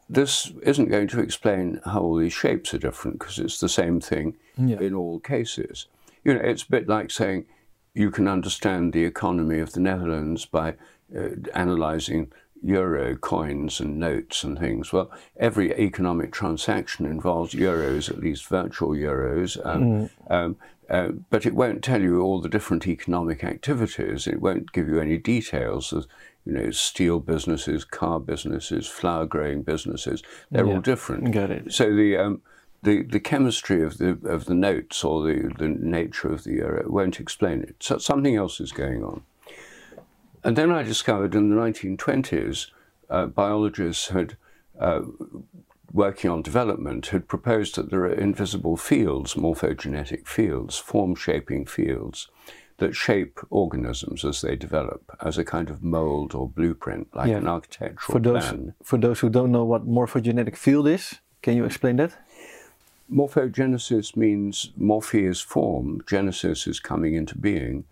[0.10, 4.02] this isn't going to explain how all these shapes are different because it's the same
[4.02, 4.80] thing yeah.
[4.80, 5.86] in all cases.
[6.24, 7.46] You know, it's a bit like saying
[7.94, 10.76] you can understand the economy of the Netherlands by
[11.16, 14.92] uh, analyzing euro coins and notes and things.
[14.92, 19.64] Well, every economic transaction involves euros, at least virtual euros.
[19.66, 20.10] Um, mm.
[20.30, 20.58] um,
[20.90, 24.26] uh, but it won't tell you all the different economic activities.
[24.26, 26.08] It won't give you any details of
[26.46, 30.24] you know, steel businesses, car businesses, flower growing businesses.
[30.50, 31.32] They're yeah, all different.
[31.32, 31.74] Got it.
[31.74, 32.42] So the um,
[32.82, 36.90] the the chemistry of the of the notes or the the nature of the euro
[36.90, 37.76] won't explain it.
[37.82, 39.22] So something else is going on.
[40.44, 42.68] And then I discovered in the 1920s,
[43.10, 44.38] uh, biologists had.
[44.80, 45.02] Uh,
[45.92, 52.28] working on development had proposed that there are invisible fields, morphogenetic fields, form shaping fields,
[52.78, 57.38] that shape organisms as they develop as a kind of mold or blueprint, like yeah.
[57.38, 58.74] an architectural for those, plan.
[58.84, 62.14] For those who don't know what morphogenetic field is, can you explain that?
[63.12, 67.86] Morphogenesis means morphe is form, genesis is coming into being.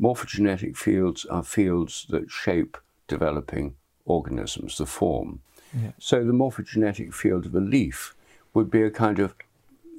[0.00, 2.76] Morphogenetic fields are fields that shape
[3.06, 5.40] developing organisms, the form.
[5.72, 5.92] Yeah.
[5.98, 8.14] So the morphogenetic field of a leaf
[8.52, 9.34] would be a kind of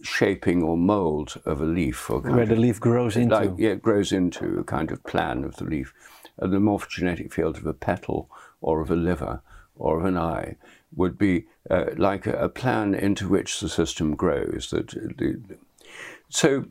[0.04, 2.10] shaping or mold of a leaf.
[2.10, 3.36] Or Where the leaf grows into.
[3.36, 5.94] Like, yeah, it grows into a kind of plan of the leaf.
[6.38, 8.30] And the morphogenetic field of a petal
[8.62, 9.42] or of a liver
[9.78, 10.56] or of an eye
[10.96, 14.70] would be uh, like a, a, plan into which the system grows.
[14.70, 15.58] That the,
[16.30, 16.66] so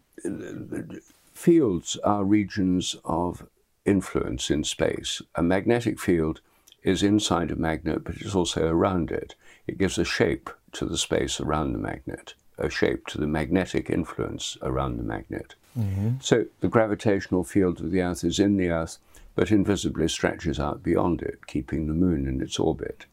[1.35, 3.47] fields are regions of
[3.85, 5.21] influence in space.
[5.35, 6.41] A magnetic field
[6.83, 9.35] is inside a magnet, but it's also around it.
[9.67, 13.91] It gives a shape to the space around the magnet a shape to the magnetic
[13.91, 15.55] influence around the magnet.
[15.79, 16.13] Mm-hmm.
[16.21, 18.99] So the gravitational field of the Earth is in the Earth,
[19.35, 23.07] but invisibly stretches out beyond it, keeping the Moon in its orbit.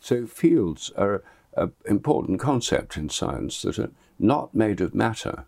[0.00, 1.22] So fields are
[1.56, 5.44] an important concept in science that are not made of matter.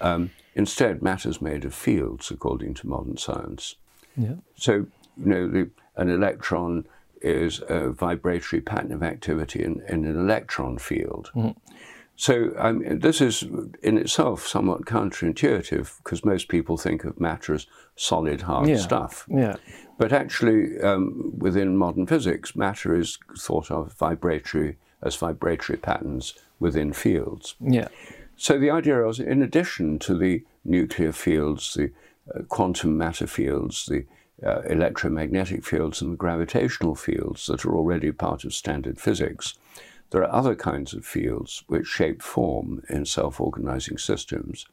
[0.00, 3.76] Um, instead, matter is made of fields, according to modern science.
[4.16, 4.36] Yeah.
[4.56, 6.86] So, you know, the, an electron
[7.22, 11.30] is a vibratory pattern of activity in, in an electron field.
[11.34, 11.58] Mm-hmm.
[12.16, 13.42] So um, this is
[13.82, 18.78] in itself somewhat counterintuitive because most people think of matter as solid, hard yeah.
[18.78, 19.26] stuff.
[19.28, 19.56] Yeah.
[19.98, 26.94] But actually, um, within modern physics, matter is thought of vibratory as vibratory patterns within
[26.94, 27.54] fields.
[27.60, 27.88] Yeah.
[28.36, 31.90] So the idea was, in addition to the nuclear fields, the
[32.34, 34.04] uh, quantum matter fields, the
[34.46, 39.54] uh, electromagnetic fields, and the gravitational fields that are already part of standard physics,
[40.10, 44.66] there are other kinds of fields which shape form in self organizing systems,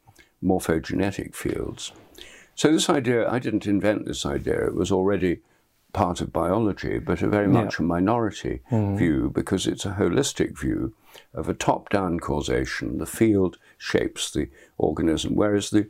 [0.43, 1.91] morphogenetic fields.
[2.56, 5.39] So, this idea, I didn't invent this idea, it was already
[5.93, 7.86] part of biology, but a very much yeah.
[7.86, 8.97] a minority mm.
[8.97, 10.93] view because it's a holistic view
[11.34, 12.97] of a top down causation.
[12.97, 15.88] The field shapes the organism, whereas the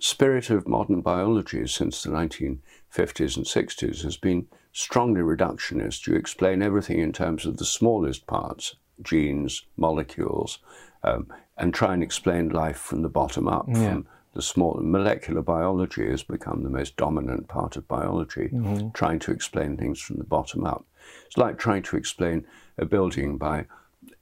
[0.00, 6.06] spirit of modern biology since the 1950s and 60s has been strongly reductionist.
[6.06, 10.58] You explain everything in terms of the smallest parts genes, molecules,
[11.02, 13.66] um, and try and explain life from the bottom up.
[13.68, 13.90] Yeah.
[13.90, 18.90] From the small molecular biology has become the most dominant part of biology, mm-hmm.
[18.90, 20.84] trying to explain things from the bottom up.
[21.26, 22.46] It's like trying to explain
[22.78, 23.66] a building by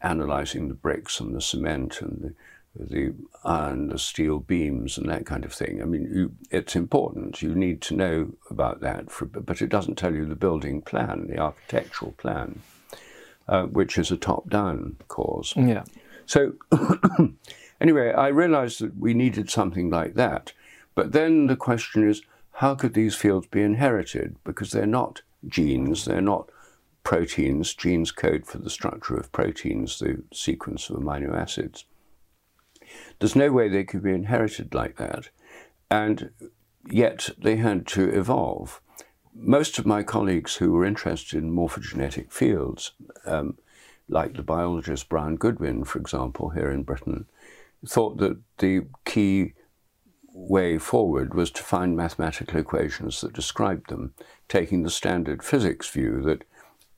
[0.01, 2.35] analyzing the bricks and the cement and the
[2.79, 3.13] the
[3.45, 5.83] iron, the steel beams, and that kind of thing.
[5.83, 7.43] I mean, you, it's important.
[7.43, 11.27] You need to know about that, for, but it doesn't tell you the building plan,
[11.27, 12.61] the architectural plan
[13.51, 15.53] uh, which is a top-down cause.
[15.57, 15.83] Yeah.
[16.25, 16.53] So
[17.81, 20.53] anyway, I realized that we needed something like that.
[20.95, 24.37] But then the question is, how could these fields be inherited?
[24.45, 26.51] Because they're not genes, they're not
[27.03, 27.75] proteins.
[27.75, 31.87] Genes code for the structure of proteins, the sequence of amino acids.
[33.19, 35.31] There's no way they could be inherited like that.
[35.91, 36.31] And
[36.91, 38.81] yet they had to evolve
[39.35, 42.93] most of my colleagues who were interested in morphogenetic fields,
[43.25, 43.57] um,
[44.09, 47.27] like the biologist Brian Goodwin, for example, here in Britain,
[47.87, 49.55] thought that the key
[50.33, 54.15] way forward was to find mathematical equations that described them,
[54.49, 56.45] taking the standard physics view that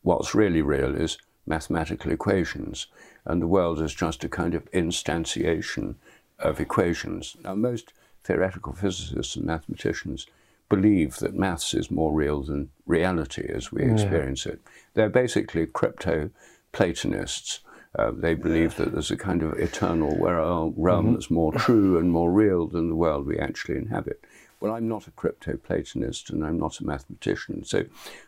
[0.03, 2.87] what's really real is mathematical equations,
[3.25, 5.95] and the world is just a kind of instantiation
[6.39, 7.37] of equations.
[7.43, 7.93] Now, most
[8.25, 10.27] theoretical physicists and mathematicians
[10.69, 14.61] believe that maths is more real than reality as we experience it.
[14.95, 16.31] They're basically crypto
[16.73, 17.61] Platonists.
[17.99, 21.13] Uh, they believe that there's a kind of eternal realm mm-hmm.
[21.13, 24.25] that's more true and more real than the world we actually inhabit.
[24.61, 27.65] Well, I'm not a crypto Platonist and I'm not a mathematician.
[27.65, 27.85] So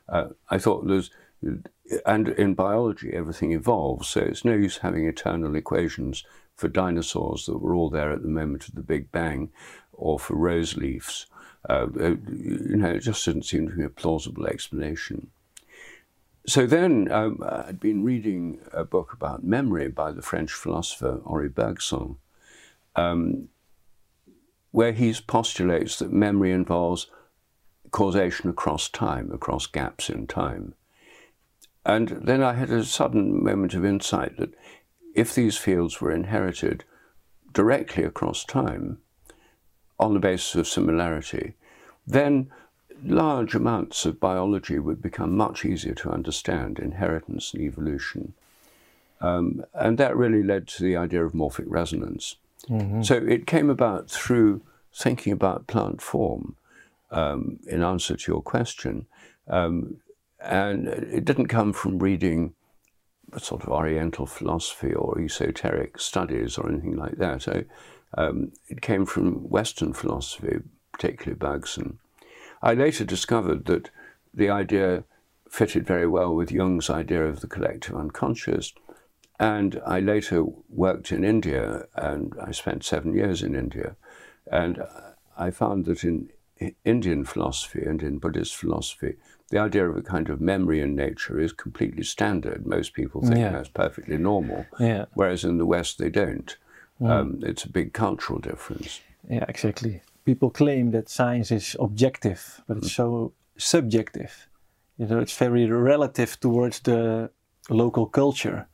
[0.09, 1.11] uh, I thought there's,
[2.05, 4.09] and in biology, everything evolves.
[4.09, 6.25] So it's no use having eternal equations
[6.57, 9.51] for dinosaurs that were all there at the moment of the Big Bang
[9.93, 11.27] or for rose leaves.
[11.69, 15.31] Uh, uh, you know, it just didn't seem to be a plausible explanation.
[16.47, 21.49] So then um, I'd been reading a book about memory by the French philosopher Henri
[21.49, 22.17] Bergson,
[22.97, 23.49] um,
[24.71, 27.07] where he postulates that memory involves
[27.93, 30.75] causation across time, across gaps in time.
[31.87, 34.55] And then I had a sudden moment of insight that
[35.15, 36.85] if these fields were inherited
[37.53, 38.99] directly across time,
[39.99, 41.55] on the basis of similarity,
[42.07, 42.51] then
[43.03, 48.35] large amounts of biology would become much easier to understand, inheritance and evolution.
[49.21, 52.37] Um, and that really led to the idea of morphic resonance.
[52.69, 53.03] Mm-hmm.
[53.03, 56.57] So it came about through thinking about plant form
[57.11, 59.07] um, in answer to your question.
[59.49, 59.99] Um,
[60.41, 62.55] and it didn't come from reading
[63.33, 67.43] a sort of Oriental philosophy or esoteric studies or anything like that.
[67.43, 67.65] So,
[68.17, 70.59] um, it came from Western philosophy,
[70.93, 71.99] particularly Bergson.
[72.65, 73.91] I later discovered that
[74.33, 75.05] the idea
[75.51, 78.73] fitted very well with Jung's idea of the collective unconscious.
[79.39, 83.97] And I later worked in India, and I spent seven years in India.
[84.51, 84.83] And
[85.37, 86.31] I found that in
[86.85, 89.17] Indian philosophy and in Buddhist philosophy,
[89.51, 92.67] the idea of a kind of memory in nature is completely standard.
[92.67, 93.51] Most people think yeah.
[93.51, 95.05] that's perfectly normal, yeah.
[95.13, 96.57] whereas in the West they don't.
[96.99, 97.11] Mm.
[97.11, 99.01] Um, it's a big cultural difference.
[99.29, 100.01] Yeah, exactly.
[100.25, 102.97] People claim that science is objective, but it's mm.
[102.97, 104.49] so subjective.
[104.97, 107.31] You know, it's very relative towards the
[107.69, 108.67] local culture.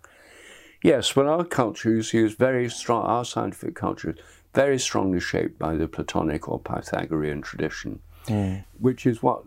[0.83, 3.05] Yes, well, our culture is very strong.
[3.05, 4.17] Our scientific culture is
[4.55, 8.64] very strongly shaped by the Platonic or Pythagorean tradition, mm.
[8.79, 9.43] which is what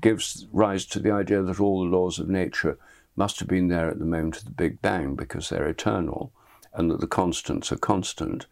[0.00, 2.78] gives rise to the idea that all the laws of nature
[3.16, 6.32] must have been there at the moment of the Big Bang because they're eternal
[6.74, 8.46] and that the constants are constant,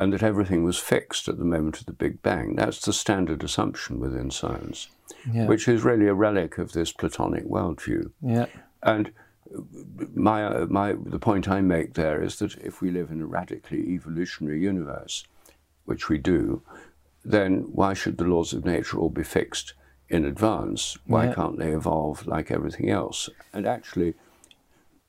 [0.00, 2.56] and that everything was fixed at the moment of the Big Bang.
[2.56, 4.88] That's the standard assumption within science,
[5.30, 5.44] yeah.
[5.44, 8.10] which is really a relic of this Platonic worldview.
[8.22, 8.46] Yeah.
[8.82, 9.12] And
[10.14, 13.90] my, my, the point I make there is that if we live in a radically
[13.90, 15.26] evolutionary universe,
[15.84, 16.62] which we do,
[17.22, 19.74] then why should the laws of nature all be fixed
[20.08, 20.96] in advance?
[21.04, 21.34] Why yeah.
[21.34, 23.28] can't they evolve like everything else?
[23.52, 24.14] And actually,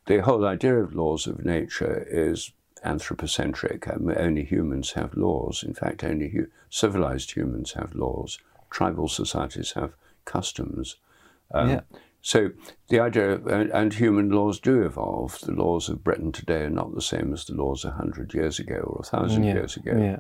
[0.07, 2.51] the whole idea of laws of nature is
[2.84, 3.88] anthropocentric.
[3.88, 5.63] Um, only humans have laws.
[5.63, 8.39] In fact, only hu- civilized humans have laws.
[8.69, 9.93] Tribal societies have
[10.25, 10.97] customs.
[11.53, 11.82] Um, yeah.
[12.21, 12.51] So
[12.89, 15.39] the idea, of, and, and, human laws do evolve.
[15.41, 18.59] The laws of Britain today are not the same as the laws a hundred years
[18.59, 19.53] ago or a thousand yeah.
[19.53, 19.97] years ago.
[19.97, 20.19] Yeah.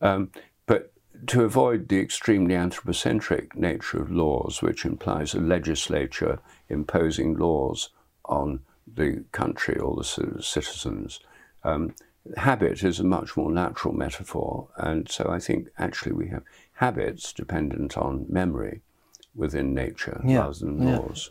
[0.00, 0.30] Um,
[0.66, 0.92] but
[1.26, 7.90] to avoid the extremely anthropocentric nature of laws, which implies a legislature imposing laws
[8.24, 10.04] on the country or the
[10.40, 11.20] citizens,
[11.64, 11.94] um,
[12.36, 14.68] habit is a much more natural metaphor.
[14.76, 16.42] And so I think actually we have
[16.74, 18.82] habits dependent on memory
[19.34, 20.40] within nature yeah.
[20.40, 20.98] rather than yeah.
[20.98, 21.30] laws.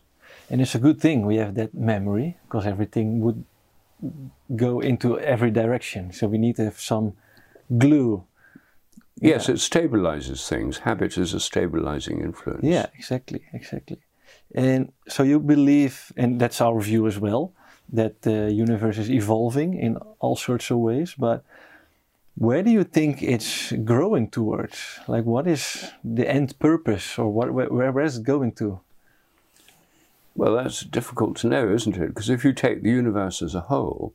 [0.50, 3.44] And it's a good thing we have that memory because everything would
[4.56, 6.12] go into every direction.
[6.14, 7.14] So we need to have some
[7.78, 8.26] glue.
[9.20, 9.56] Yes, yeah.
[9.56, 10.80] it stabilizes things.
[10.80, 12.64] Habit is a stabilizing influence.
[12.64, 13.98] Yeah, exactly, exactly.
[14.54, 17.54] And so you believe, and that's our view as well,
[17.92, 21.44] that the universe is evolving in all sorts of ways, but
[22.36, 25.00] where do you think it's growing towards?
[25.08, 28.80] Like, what is the end purpose, or what, where, where is it going to?
[30.36, 32.10] Well, that's difficult to know, isn't it?
[32.10, 34.14] Because if you take the universe as a whole,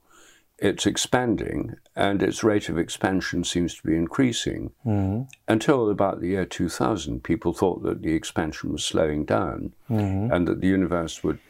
[0.59, 4.71] it's expanding, and its rate of expansion seems to be increasing.
[4.87, 5.23] Mm-hmm.
[5.49, 10.33] Until about the year 2000, people thought that the expansion was slowing down, mm-hmm.
[10.33, 11.41] and that the universe would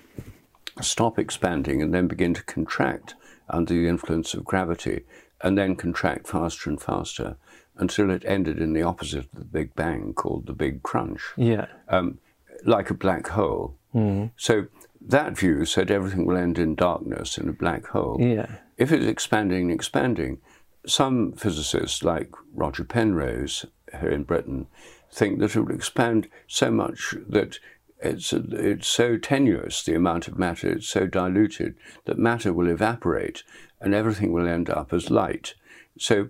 [0.80, 3.14] stop expanding and then begin to contract
[3.48, 5.04] under the influence of gravity
[5.42, 7.36] and then contract faster and faster
[7.76, 11.20] until it ended in the opposite of the Big Bang, called the Big Crunch.
[11.36, 11.66] Yeah.
[11.88, 12.18] Um,
[12.64, 13.76] like a black hole.
[13.94, 14.30] Mm.
[14.36, 14.66] So
[15.00, 18.18] that view said everything will end in darkness in a black hole.
[18.20, 18.58] Yeah.
[18.76, 20.38] If it's expanding and expanding,
[20.86, 23.66] some physicists like Roger Penrose
[24.00, 24.66] here in Britain
[25.10, 27.58] think that it will expand so much that
[28.02, 31.74] it's, it's so tenuous, the amount of matter, it's so diluted
[32.04, 33.42] that matter will evaporate
[33.80, 35.54] and everything will end up as light.
[35.98, 36.28] So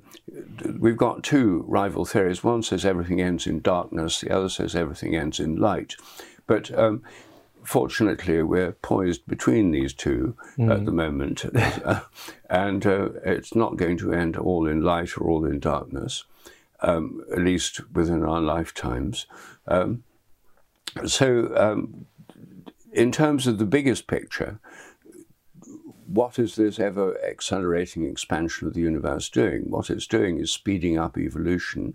[0.79, 2.43] we've got two rival theories.
[2.43, 5.95] One says everything ends in darkness, the other says everything ends in light.
[6.47, 7.03] But um,
[7.63, 10.73] fortunately, we're poised between these two mm.
[10.73, 11.45] at the moment,
[12.51, 16.25] and uh, it's not going to end all in light or all in darkness,
[16.81, 19.27] um, at least within our lifetimes.
[19.69, 20.03] Um,
[21.07, 22.07] so, um,
[22.93, 24.59] in terms of the biggest picture,
[26.07, 29.71] what is this ever accelerating expansion of the universe doing?
[29.71, 31.95] What it's doing is speeding up evolution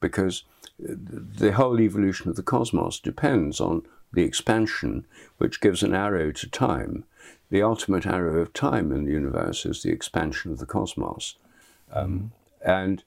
[0.00, 0.42] because
[0.78, 3.82] the whole evolution of the cosmos depends on
[4.12, 5.06] the expansion,
[5.38, 7.04] which gives an arrow to time.
[7.50, 11.36] The ultimate arrow of time in the universe is the expansion of the cosmos.
[11.92, 12.32] Um,
[12.64, 13.04] and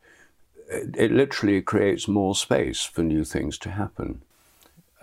[0.70, 4.22] it, it, literally creates more space for new things to happen.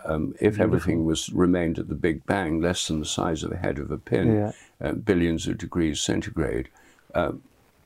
[0.04, 0.64] Um, if Beautiful.
[0.64, 3.90] everything was remained at the Big Bang, less than the size of a head of
[3.90, 4.52] a pin, yeah.
[4.80, 6.68] uh, billions of degrees centigrade,
[7.14, 7.32] uh,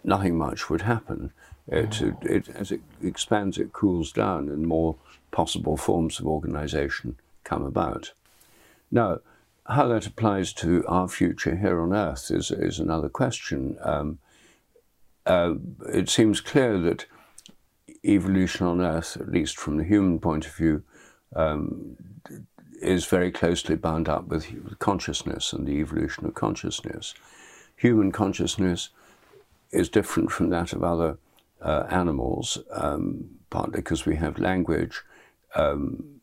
[0.02, 1.32] nothing much would happen.
[1.68, 2.16] It, oh.
[2.22, 4.96] it, it, as it expands, it cools down, and more
[5.30, 8.12] possible forms of organization come about.
[8.90, 9.20] Now,
[9.68, 13.76] how that applies to our future here on Earth is, is another question.
[13.82, 14.18] Um,
[15.26, 15.54] uh,
[15.92, 17.06] it seems clear that
[18.04, 20.84] evolution on Earth, at least from the human point of view,
[21.34, 21.96] um,
[22.80, 27.14] is very closely bound up with consciousness and the evolution of consciousness.
[27.76, 28.90] Human consciousness
[29.70, 31.18] is different from that of other
[31.60, 35.02] uh, animals, um, partly because we have language
[35.54, 36.20] um,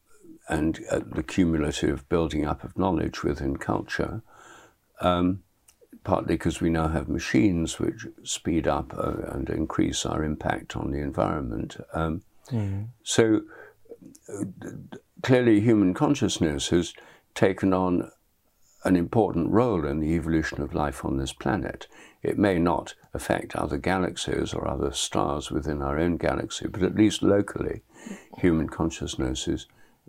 [0.47, 4.21] and uh, the cumulative building up of knowledge within culture,
[5.01, 5.41] um,
[6.03, 10.91] partly because we now have machines which speed up uh, and increase our impact on
[10.91, 11.77] the environment.
[12.51, 12.87] Mm.
[13.03, 13.41] So
[15.21, 16.93] clearly human consciousness has
[17.35, 18.11] taken on
[18.85, 21.87] an important role in the evolution of life on this planet.
[22.21, 26.95] It may not affect other galaxies or other stars within our own galaxy, but at
[26.95, 27.81] least locally,
[28.37, 29.67] human consciousness is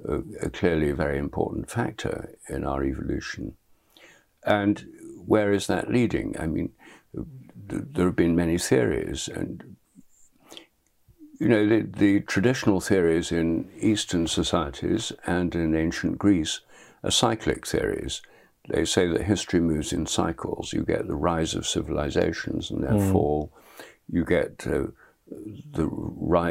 [0.09, 3.57] a, a clearly a very important factor in our evolution.
[4.45, 4.87] And
[5.25, 6.35] where is that leading?
[6.39, 6.72] I mean,
[7.66, 9.74] there have been many theories, and
[11.45, 16.61] you know, the, the traditional theories in Eastern societies and in ancient Greece
[17.03, 18.22] are cyclic theories.
[18.70, 20.72] They say that history moves in cycles.
[20.72, 23.12] You get the rise of civilizations and their mm.
[23.12, 23.53] fall.
[24.11, 24.86] You get uh,
[25.27, 25.89] the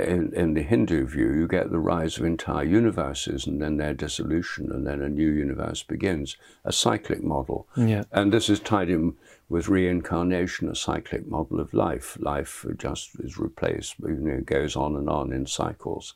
[0.07, 3.93] in, in, the Hindu view, you get the rise of entire universes and then their
[3.93, 6.37] dissolution, and then a new universe begins.
[6.65, 8.03] A cyclic model, yeah.
[8.11, 9.15] and this is tied in
[9.49, 12.17] with reincarnation, a cyclic model of life.
[12.19, 16.15] Life just is replaced, you know, goes on and on in cycles.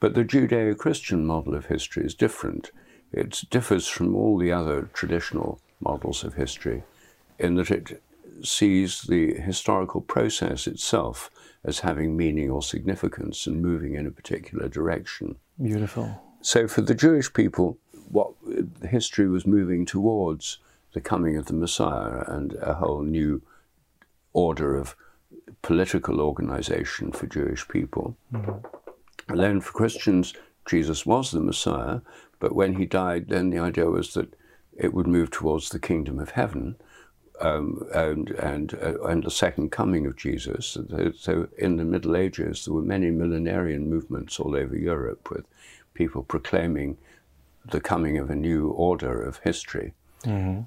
[0.00, 2.70] But the Judeo Christian model of history is different.
[3.12, 6.82] It differs from all the other traditional models of history
[7.38, 8.02] in that it
[8.42, 11.30] sees the historical process itself
[11.64, 15.36] as having meaning or significance and moving in a particular direction.
[15.60, 16.22] Beautiful.
[16.40, 17.78] So for the Jewish people,
[18.10, 18.32] what
[18.88, 20.58] history was moving towards
[20.92, 23.42] the coming of the Messiah and a whole new
[24.32, 24.96] order of
[25.62, 28.16] political organization for Jewish people.
[28.32, 28.66] Mm-hmm.
[29.28, 30.34] And then for Christians,
[30.66, 32.00] Jesus was the Messiah,
[32.38, 34.34] but when he died, then the idea was that
[34.76, 36.76] it would move towards the kingdom of heaven
[37.40, 40.76] um, and and uh, and the second coming of Jesus.
[41.18, 45.44] So in the Middle Ages, there were many millenarian movements all over Europe with
[45.94, 46.98] people proclaiming
[47.70, 49.92] the coming of a new order of history.
[50.24, 50.62] Mm-hmm.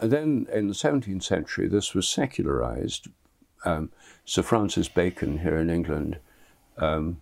[0.00, 3.08] And then in the 17th century, this was secularized.
[3.64, 3.90] Um,
[4.24, 6.18] Sir Francis Bacon here in England
[6.78, 7.20] um,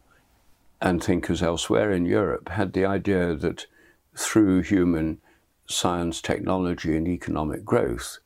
[0.80, 3.66] and thinkers elsewhere in Europe had the idea that
[4.14, 5.20] through human
[5.66, 8.18] science, technology, and economic growth,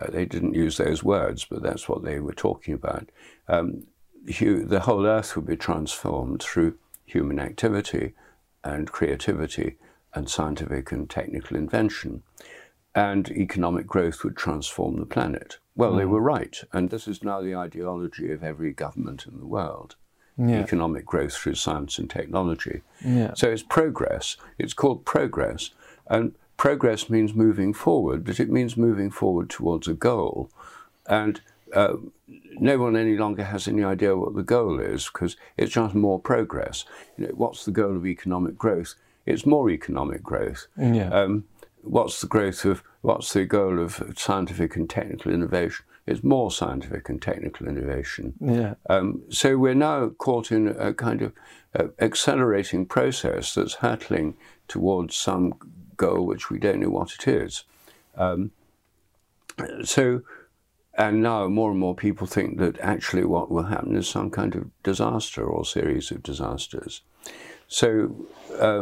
[0.00, 3.08] uh, they didn't use those words, but that's what they were talking about.
[3.48, 3.86] Um,
[4.24, 8.14] the whole earth would be transformed through human activity
[8.62, 9.76] and creativity
[10.14, 12.22] and scientific and technical invention.
[12.94, 15.58] And economic growth would transform the planet.
[15.76, 15.98] Well, mm.
[15.98, 16.60] they were right.
[16.72, 19.96] And this is now the ideology of every government in the world.
[20.36, 20.60] Yeah.
[20.60, 22.82] Economic growth through science and technology.
[23.04, 23.34] Yeah.
[23.34, 24.36] So it's progress.
[24.58, 25.70] It's called progress.
[26.08, 30.50] And progress means moving forward, but it means moving forward towards a goal.
[31.06, 31.40] And
[31.74, 31.94] uh,
[32.58, 36.20] no one any longer has any idea what the goal is because it's just more
[36.20, 36.84] progress.
[37.16, 38.94] You know, what's the goal of economic growth?
[39.24, 40.66] It's more economic growth.
[40.76, 41.08] Yeah.
[41.08, 41.44] Um,
[41.80, 45.86] what's the growth of what's the goal of scientific and technical innovation?
[46.06, 48.34] It's more scientific and technical innovation.
[48.38, 48.74] Yeah.
[48.90, 51.32] Um, so we're now caught in a kind of
[51.74, 54.34] uh, accelerating process that's hurtling
[54.68, 55.54] towards some
[56.04, 57.64] goal which we don't know what it is.
[58.16, 58.50] Um,
[59.84, 60.22] so,
[60.94, 64.54] and now more and more people think that actually what will happen is some kind
[64.54, 67.02] of disaster or series of disasters.
[67.68, 67.90] So,
[68.58, 68.80] um,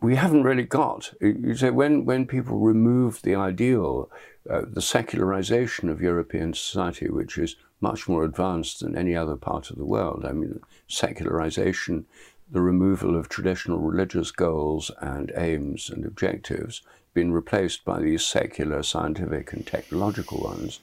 [0.00, 1.12] we haven't really got.
[1.20, 4.10] You say when when people remove the ideal,
[4.48, 9.70] uh, the secularization of European society, which is much more advanced than any other part
[9.70, 10.24] of the world.
[10.24, 12.06] I mean, secularization
[12.50, 16.82] the removal of traditional religious goals and aims and objectives
[17.14, 20.80] been replaced by these secular, scientific, and technological ones,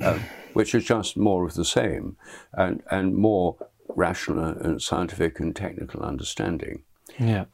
[0.00, 0.18] uh,
[0.52, 2.16] which are just more of the same
[2.52, 3.56] and, and more
[3.88, 6.82] rational and scientific and technical understanding.
[7.18, 7.46] Yeah.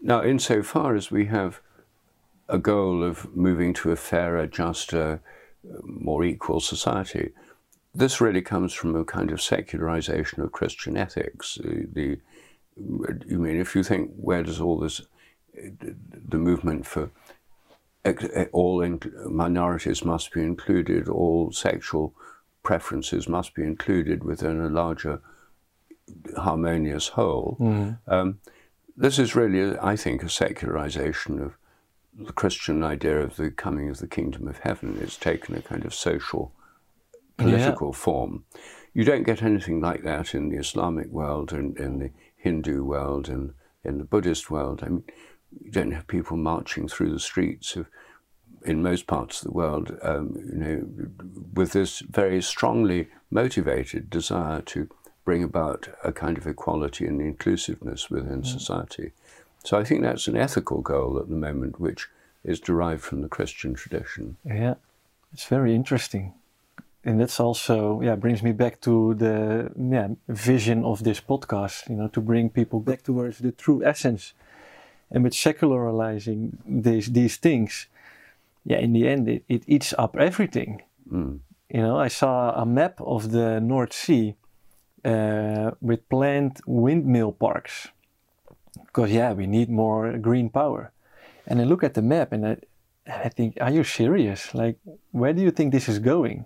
[0.00, 1.60] Now, insofar as we have
[2.48, 5.20] a goal of moving to a fairer, juster,
[5.82, 7.32] more equal society,
[7.94, 11.58] this really comes from a kind of secularization of Christian ethics.
[11.62, 12.18] The, the
[12.76, 15.02] you mean if you think where does all this
[15.54, 17.10] the movement for
[18.52, 18.98] all
[19.28, 22.14] minorities must be included, all sexual
[22.62, 25.20] preferences must be included within a larger
[26.36, 27.56] harmonious whole.
[27.60, 27.98] Mm.
[28.06, 28.40] Um,
[28.96, 31.56] this is really, I think, a secularization of
[32.18, 34.98] the Christian idea of the coming of the kingdom of heaven.
[35.00, 36.52] It's taken a kind of social,
[37.36, 37.98] political yeah.
[37.98, 38.44] form.
[38.92, 42.10] You don't get anything like that in the Islamic world and in the
[42.40, 44.82] Hindu world and in the Buddhist world.
[44.82, 45.04] I mean,
[45.62, 47.86] you don't have people marching through the streets of,
[48.64, 50.86] in most parts of the world, um, you know,
[51.54, 54.88] with this very strongly motivated desire to
[55.24, 58.46] bring about a kind of equality and inclusiveness within mm.
[58.46, 59.12] society.
[59.64, 62.08] So I think that's an ethical goal at the moment, which
[62.44, 64.36] is derived from the Christian tradition.
[64.44, 64.74] Yeah,
[65.32, 66.34] it's very interesting
[67.04, 71.96] and that's also yeah brings me back to the yeah vision of this podcast you
[71.96, 74.34] know to bring people back towards the true essence.
[75.12, 77.88] And with secularizing these these things
[78.64, 80.82] yeah in the end it, it eats up everything.
[81.10, 81.40] Mm.
[81.68, 84.36] you know i saw a map of the north sea
[85.04, 87.88] uh, with planned windmill parks.
[88.86, 90.92] Because yeah we need more green power.
[91.46, 92.56] And i look at the map and I,
[93.06, 94.54] I think are you serious?
[94.54, 94.76] Like
[95.10, 96.44] where do you think this is going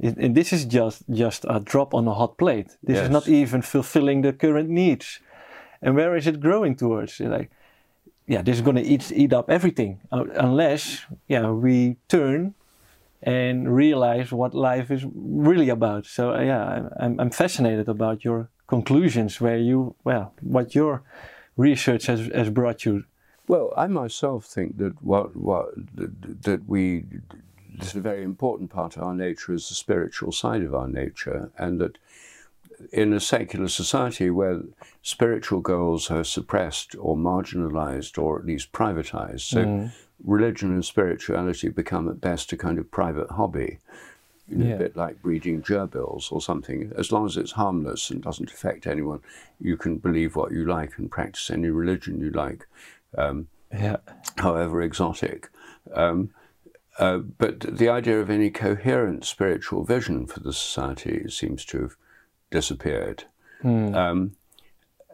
[0.00, 2.76] and this is just just a drop on a hot plate.
[2.82, 3.04] This yes.
[3.04, 5.20] is not even fulfilling the current needs.
[5.80, 7.20] And where is it growing towards?
[7.20, 7.50] Like,
[8.26, 12.54] yeah, this is going to eat eat up everything uh, unless yeah we turn
[13.22, 16.06] and realize what life is really about.
[16.06, 21.02] So uh, yeah, I'm I'm fascinated about your conclusions where you well what your
[21.56, 23.04] research has has brought you.
[23.46, 27.04] Well, I myself think that what what that, that we
[27.78, 30.88] this is a very important part of our nature is the spiritual side of our
[30.88, 31.98] nature, and that
[32.92, 34.62] in a secular society where
[35.02, 39.92] spiritual goals are suppressed or marginalized or at least privatized, so mm.
[40.24, 43.78] religion and spirituality become at best a kind of private hobby.
[44.46, 44.74] you know, Yeah.
[44.74, 46.92] a bit like breeding gerbils or something.
[46.98, 49.20] As long as it's harmless and doesn't affect anyone,
[49.58, 52.66] you can believe what you like and practice any religion you like,
[53.16, 53.96] um, Yeah.
[54.36, 55.48] however exotic.
[55.94, 56.28] Um,
[56.98, 61.96] uh, but the idea of any coherent spiritual vision for the society seems to have
[62.50, 63.24] disappeared.
[63.94, 64.36] Um,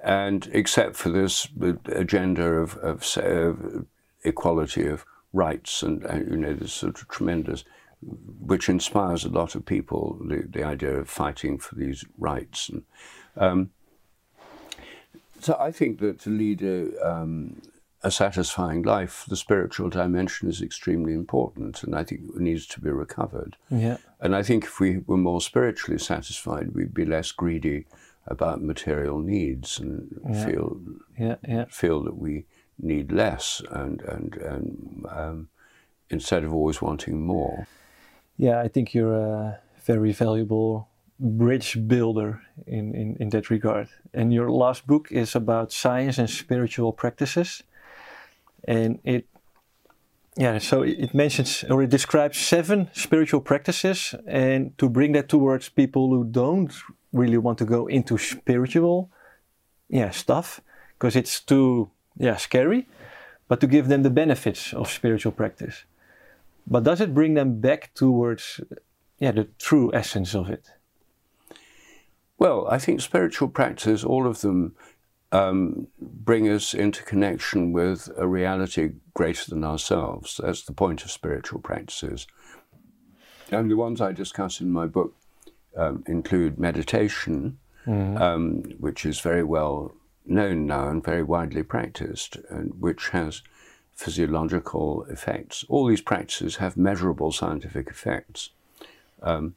[0.02, 1.48] and except for this
[1.86, 3.86] agenda of, of, say, of
[4.24, 7.64] equality of rights and, uh, you know this sort of tremendous
[8.40, 12.82] which inspires a lot of people the, the idea of fighting for these rights and
[13.36, 13.70] um,
[15.40, 17.62] so I think that to lead a, um,
[18.02, 22.80] a satisfying life the spiritual dimension is extremely important and I think it needs to
[22.80, 23.98] be recovered Yeah.
[24.20, 27.86] and I think if we were more spiritually satisfied we'd be less greedy
[28.26, 30.44] about material needs and Yeah.
[30.46, 30.80] feel
[31.18, 31.36] Yeah.
[31.46, 31.64] Yeah.
[31.68, 32.46] feel that we
[32.78, 35.48] need less and and and um,
[36.08, 37.66] instead of always wanting more.
[38.36, 40.88] Yeah, I think you're a very valuable
[41.18, 43.88] bridge builder in, in, in that regard.
[44.14, 47.62] And your last book is about science and spiritual practices.
[48.70, 49.26] And it,
[50.36, 54.14] yeah, so it mentions or it describes seven spiritual practices.
[54.28, 56.72] And to bring that towards people who don't
[57.12, 59.10] really want to go into spiritual,
[59.88, 60.60] yeah, stuff,
[60.94, 62.86] because it's too, yeah, scary,
[63.48, 65.84] but to give them the benefits of spiritual practice.
[66.64, 68.60] But does it bring them back towards
[69.18, 70.70] yeah, the true essence of it?
[72.38, 74.76] Well, I think spiritual practice all of them,
[75.32, 80.40] um, bring us into connection with a reality greater than ourselves.
[80.42, 82.26] That's the point of spiritual practices.
[83.50, 85.14] And the ones I discuss in my book
[85.76, 89.94] um, include meditation, um, which is very well
[90.26, 93.42] known now and very widely practiced, and which has
[93.92, 95.64] physiological effects.
[95.68, 98.50] All these practices have measurable scientific effects.
[99.22, 99.56] Um,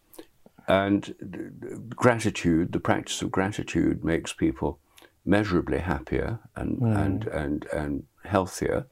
[0.68, 4.80] and gratitude, the practice of gratitude, makes people
[5.26, 8.86] measurably happier and and, and and healthier.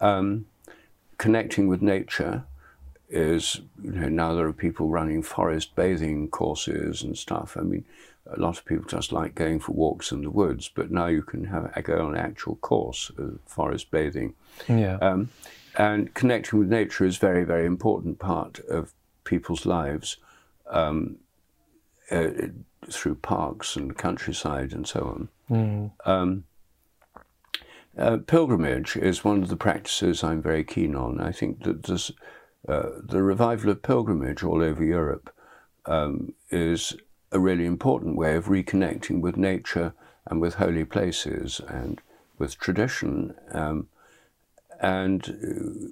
[0.00, 0.46] Um,
[1.18, 2.44] connecting with nature
[3.10, 7.56] is you know now there are people running forest bathing courses and stuff.
[7.58, 7.84] I mean,
[8.26, 11.22] a lot of people just like going for walks in the woods, but now you
[11.22, 14.34] can have go on an actual course of forest bathing.
[14.68, 14.96] Yeah.
[14.96, 15.30] Um,
[15.76, 18.92] and connecting with nature is a very, very important part of
[19.24, 20.18] people's lives
[20.70, 21.16] um,
[22.10, 22.30] uh,
[22.92, 25.28] through parks and countryside and so on.
[26.04, 26.44] Um,
[27.96, 31.20] uh, pilgrimage is one of the practices I'm very keen on.
[31.20, 32.10] I think that this,
[32.68, 35.32] uh, the revival of pilgrimage all over Europe
[35.86, 36.96] um, is
[37.30, 39.92] a really important way of reconnecting with nature
[40.26, 42.00] and with holy places and
[42.38, 43.34] with tradition.
[43.52, 43.88] Um,
[44.80, 45.88] and uh,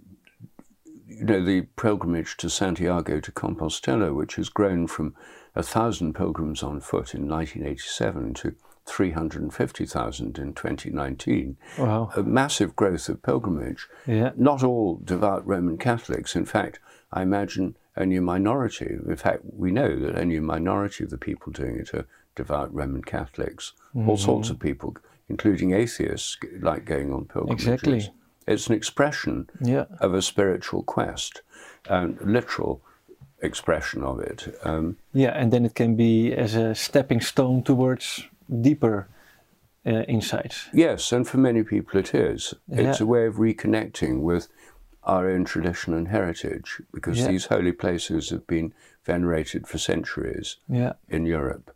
[1.06, 5.14] you know the pilgrimage to Santiago to Compostela, which has grown from
[5.54, 8.54] a thousand pilgrims on foot in 1987 to
[8.86, 11.56] 350,000 in 2019.
[11.78, 12.10] Wow.
[12.16, 13.86] A massive growth of pilgrimage.
[14.06, 14.32] Yeah.
[14.36, 16.34] Not all devout Roman Catholics.
[16.34, 16.80] In fact,
[17.12, 18.96] I imagine only a minority.
[19.06, 22.74] In fact, we know that only a minority of the people doing it are devout
[22.74, 23.72] Roman Catholics.
[23.94, 24.16] All mm-hmm.
[24.16, 24.96] sorts of people,
[25.28, 27.66] including atheists, like going on pilgrimages.
[27.66, 28.10] Exactly.
[28.46, 29.84] It's an expression Yeah.
[30.00, 31.42] of a spiritual quest,
[31.88, 32.82] and literal
[33.42, 34.58] expression of it.
[34.64, 38.24] Um, Yeah, and then it can be as a stepping stone towards
[38.60, 39.08] deeper
[39.86, 40.68] uh, insights.
[40.72, 42.54] yes, and for many people it is.
[42.68, 44.48] It's a way of reconnecting with
[45.02, 47.28] our own tradition and heritage, because Yeah.
[47.28, 48.72] these holy places have been
[49.04, 50.92] venerated for centuries Yeah.
[51.08, 51.72] in Europe.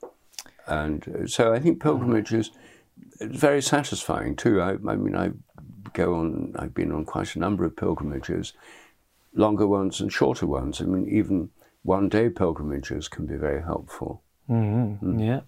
[0.67, 2.51] And uh, so I think pilgrimage is
[3.21, 4.61] very satisfying too.
[4.61, 5.33] I, I mean, I
[5.93, 8.53] go on, I've been on quite a number of pilgrimages,
[9.35, 10.81] longer ones and shorter ones.
[10.81, 11.51] I mean, even
[11.87, 14.23] one day pilgrimages can be very helpful.
[14.47, 15.41] hmm Yeah.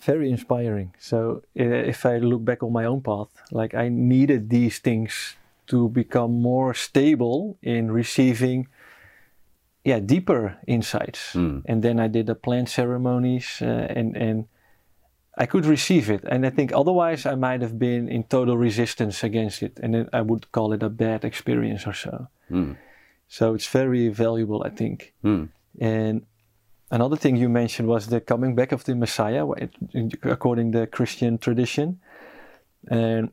[0.00, 0.94] Very inspiring.
[0.98, 5.36] So uh, if I look back on my own path, like I needed these things
[5.66, 8.68] to become more stable in receiving
[9.84, 11.34] yeah deeper insights
[11.66, 14.44] and then i did the plant ceremonies uh, and and
[15.38, 19.24] i could receive it and i think otherwise i might have been in total resistance
[19.26, 22.76] against it and then i would call it a bad experience or so Mm.
[23.36, 25.44] So it's very valuable i think Mm.
[25.80, 26.16] and
[26.96, 29.44] another thing you mentioned was the coming back of the Messiah,
[30.34, 31.86] according to the Christian tradition.
[32.90, 33.24] And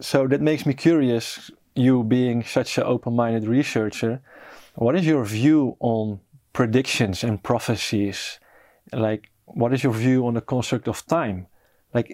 [0.00, 4.12] so that makes me curious, you being such an open minded researcher,
[4.84, 6.20] what is your view on
[6.52, 8.40] predictions and prophecies?
[9.08, 9.22] Like,
[9.60, 11.38] what is your view on the construct of time?
[11.96, 12.08] Like,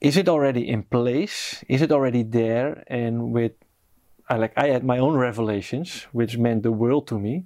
[0.00, 1.64] is it already in place?
[1.68, 2.68] Is it already there?
[2.88, 3.52] And with,
[4.28, 7.44] I like, I had my own revelations, which meant the world to me.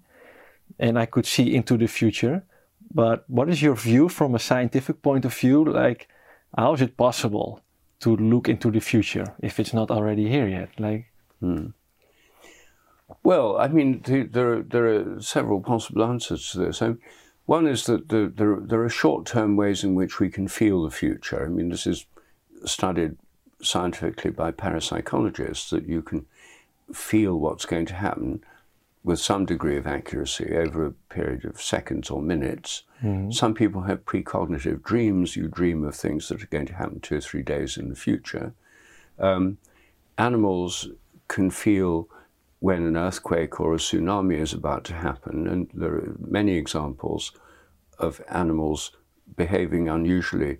[0.79, 2.45] and I could see into the future.
[2.93, 5.64] But what is your view from a scientific point of view?
[5.64, 6.09] Like,
[6.57, 7.61] how is it possible
[8.01, 10.70] to look into the future if it's not already here yet?
[10.79, 11.07] Like,
[11.41, 11.68] hmm.
[13.22, 16.83] well, I mean, there are, there are several possible answers to this.
[17.47, 21.45] One is that there are short-term ways in which we can feel the future.
[21.45, 22.07] I mean, this is
[22.64, 23.16] studied
[23.62, 26.26] scientifically by parapsychologists that you can
[26.93, 28.45] feel what's going to happen
[29.05, 32.82] with some degree of accuracy over a period of seconds or minutes.
[33.03, 33.30] Mm-hmm.
[33.30, 35.36] Some people have precognitive dreams.
[35.36, 37.97] You dream of things that are going to happen two or three days in the
[37.97, 38.53] future.
[39.18, 39.59] Um,
[40.18, 40.89] animals
[41.28, 42.09] can feel
[42.61, 47.32] when an earthquake or a tsunami is about to happen, and there are many examples
[47.99, 48.93] of animals
[49.36, 50.59] behaving unusually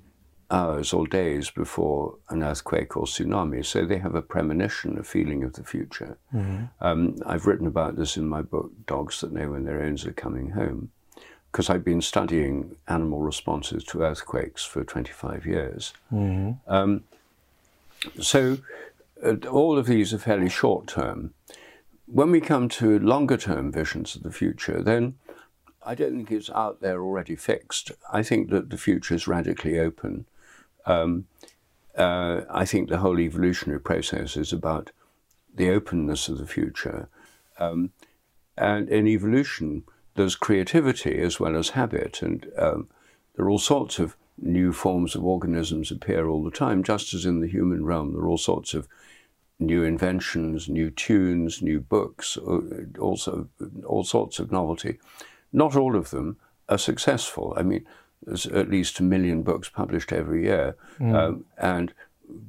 [0.51, 3.65] hours or days before an earthquake or tsunami.
[3.65, 6.17] So they have a premonition, a feeling of the future.
[6.35, 6.65] Mm-hmm.
[6.81, 10.13] Um, I've written about this in my book, Dogs That Know When Their Owners Are
[10.13, 10.91] Coming Home,
[11.53, 15.93] because I've been studying animal responses to earthquakes for 25 years.
[16.13, 16.53] Mm-hmm.
[16.73, 17.05] Um,
[18.21, 18.59] so
[19.23, 21.35] uh, all of these are fairly short term.
[22.07, 25.17] When we come to longer term visions of the future, then
[25.85, 27.93] I don't think it's out there already fixed.
[28.13, 30.27] I think that the future is radically open.
[30.89, 31.27] Um,
[31.97, 34.91] uh, I think the whole evolutionary process is about
[35.55, 37.09] the openness of the future.
[37.59, 37.91] Um,
[38.57, 39.85] and in evolution,
[40.15, 42.89] there's creativity as well as habit, and um,
[43.35, 47.25] there are all sorts of new forms of organisms appear all the time, just as
[47.25, 48.89] in the human realm, there are all sorts of
[49.59, 52.61] new inventions, new tunes, new books, uh,
[53.01, 53.49] also
[53.85, 54.99] all sorts of novelty.
[55.53, 56.37] Not all of them
[56.69, 57.55] are successful.
[57.57, 57.85] I mean,
[58.25, 61.15] there's at least a million books published every year, mm.
[61.15, 61.93] um, and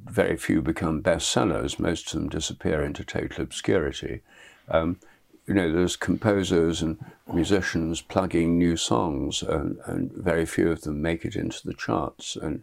[0.06, 1.78] very few become bestsellers.
[1.78, 4.20] Most of them disappear into total obscurity.
[4.68, 4.98] Um,
[5.46, 6.98] you know, there's composers and
[7.32, 12.36] musicians plugging new songs, and, and, very few of them make it into the charts.
[12.36, 12.62] And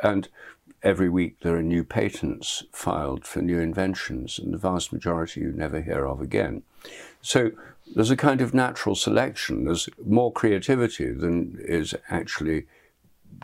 [0.00, 0.28] and
[0.82, 5.52] every week there are new patents filed for new inventions, and the vast majority you
[5.52, 6.62] never hear of again.
[7.22, 7.52] So
[7.94, 9.64] there's a kind of natural selection.
[9.64, 12.66] There's more creativity than is actually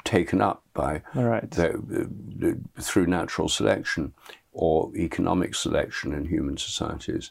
[0.05, 1.51] taken up by right.
[1.51, 1.81] the,
[2.37, 4.13] the, through natural selection
[4.53, 7.31] or economic selection in human societies.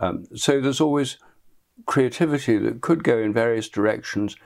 [0.00, 1.18] Um, so there's always
[1.86, 4.36] creativity that could go in various directions.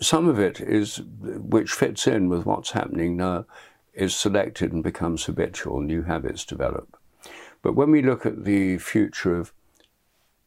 [0.00, 3.46] Some of it is which fits in with what's happening now
[3.94, 5.80] is selected and becomes habitual.
[5.80, 6.98] New habits develop.
[7.62, 9.52] But when we look at the future of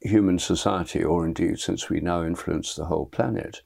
[0.02, 3.62] human society, or indeed since we now influence the whole planet,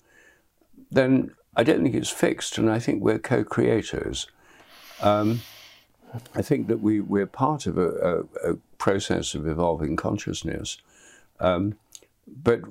[0.92, 4.28] then I don't think it's fixed, and I think we're co creators.
[5.02, 5.42] Um,
[6.36, 7.90] I think that we, we're part of a,
[8.44, 10.78] a, a process of evolving consciousness.
[11.40, 11.76] Um,
[12.28, 12.62] but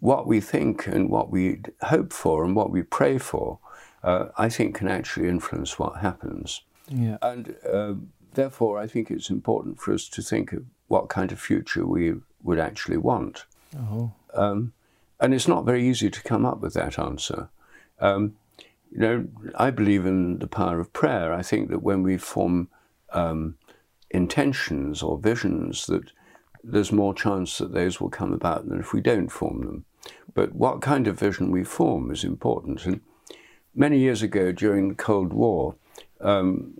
[0.00, 3.58] what we think and what we hope for and what we pray for,
[4.02, 6.62] uh, I think can actually influence what happens.
[6.88, 7.18] Yeah.
[7.22, 7.94] And uh,
[8.34, 12.14] therefore, I think it's important for us to think of what kind of future we
[12.44, 13.46] would actually want.
[13.76, 14.12] Oh.
[14.34, 14.72] Um,
[15.18, 17.48] and it's not very easy to come up with that answer.
[17.98, 18.36] Um,
[18.92, 19.26] you know,
[19.56, 21.32] I believe in the power of prayer.
[21.32, 22.68] I think that when we form
[23.12, 23.56] um,
[24.10, 26.12] intentions or visions, that
[26.62, 29.84] there's more chance that those will come about than if we don't form them.
[30.32, 32.84] But what kind of vision we form is important.
[32.86, 33.00] And
[33.74, 35.74] many years ago, during the Cold War,
[36.20, 36.74] um,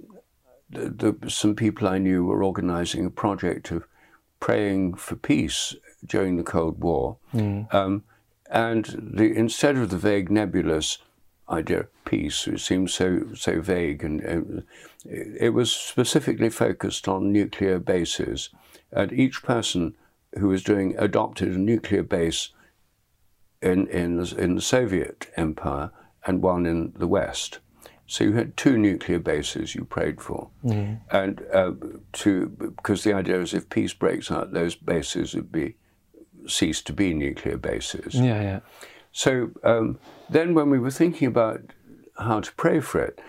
[0.70, 3.86] the, the, some people I knew were organizing a project of
[4.44, 5.74] praying for peace
[6.04, 7.16] during the Cold War.
[7.32, 7.72] Mm.
[7.72, 8.04] Um,
[8.50, 8.84] and
[9.14, 10.98] the, instead of the vague, nebulous
[11.48, 14.60] idea of peace, it seems so, so vague, and uh,
[15.06, 18.50] it was specifically focused on nuclear bases.
[18.92, 19.96] And each person
[20.38, 22.50] who was doing adopted a nuclear base
[23.62, 25.90] in, in, in the Soviet Empire
[26.26, 27.60] and one in the West.
[28.06, 31.00] So you had two nuclear bases you prayed for, mm.
[31.10, 31.72] and uh,
[32.12, 35.76] to because the idea is if peace breaks out, those bases would be
[36.46, 38.14] cease to be nuclear bases.
[38.14, 38.60] Yeah, yeah.
[39.12, 39.98] So um,
[40.28, 41.60] then, when we were thinking about
[42.18, 43.20] how to pray for it,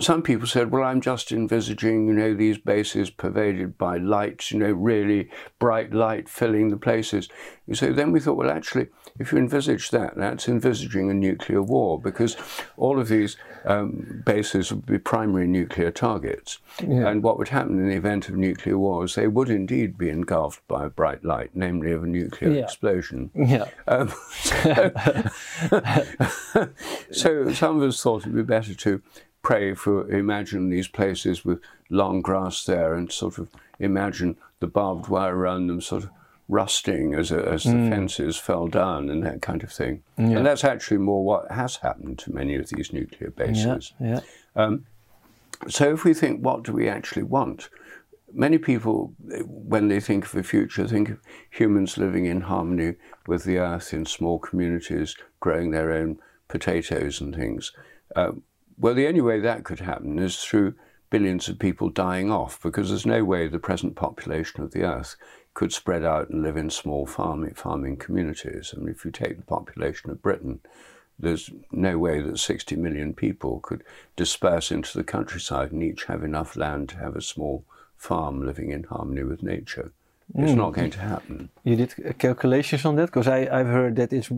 [0.00, 4.58] some people said, well, I'm just envisaging, you know, these bases pervaded by lights, you
[4.58, 7.28] know, really bright light filling the places.
[7.72, 8.88] So then we thought, well, actually,
[9.18, 12.36] if you envisage that, that's envisaging a nuclear war because
[12.76, 16.58] all of these um, bases would be primary nuclear targets.
[16.80, 17.08] Yeah.
[17.08, 20.08] And what would happen in the event of nuclear war is they would indeed be
[20.08, 22.62] engulfed by a bright light, namely of a nuclear yeah.
[22.62, 23.30] explosion.
[23.34, 23.68] Yeah.
[23.88, 24.92] Um, so,
[27.10, 29.02] so some of us thought it'd be better to
[29.42, 33.48] pray for, imagine these places with long grass there and sort of
[33.78, 36.10] imagine the barbed wire around them sort of
[36.48, 37.88] rusting as, as the Mm.
[37.90, 40.02] fences fell down and that kind of thing.
[40.16, 40.36] Yeah.
[40.38, 43.92] And that's actually more what has happened to many of these nuclear Yeah, bases.
[44.00, 44.20] yeah.
[45.68, 47.68] So if we think, what do we actually want?
[48.32, 49.14] Many people,
[49.46, 51.18] when they think of the future, think of
[51.50, 56.18] humans living in harmony with the earth in small communities, growing their own
[56.48, 57.72] potatoes and things.
[58.14, 58.32] Uh,
[58.78, 60.74] well, the only way that could happen is through
[61.16, 65.16] billions of people dying off, because there's no way the present population of the earth
[65.54, 68.74] could spread out and live in small farming, farming communities.
[68.76, 70.60] I mean, if you take the population of Britain,
[71.18, 73.82] there's no way that 60 million people could
[74.14, 77.64] disperse into the countryside and each have enough land to have a small
[77.96, 79.92] farm living in harmony with nature.
[80.34, 81.48] It's not going to happen.
[81.62, 84.28] You did calculations on that because I've heard that it's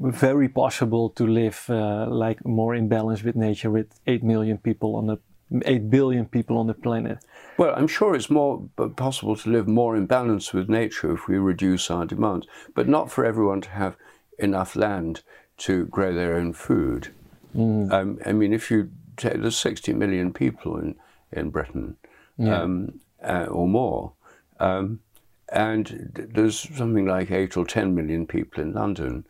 [0.00, 4.96] very possible to live uh, like more in balance with nature with 8 million people
[4.96, 5.18] on the
[5.64, 7.18] 8 billion people on the planet.
[7.58, 11.38] Well, I'm sure it's more possible to live more in balance with nature if we
[11.38, 13.96] reduce our demands, but not for everyone to have
[14.38, 15.22] enough land
[15.58, 17.08] to grow their own food.
[17.54, 20.96] Um, I mean, if you take there's 60 million people in
[21.32, 21.96] in Britain,
[22.36, 22.60] Yeah.
[22.62, 24.12] um, uh, or more,
[24.60, 25.00] um,
[25.48, 29.24] and there's something like eight or 10 million people in London,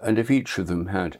[0.00, 1.18] and if each of them had,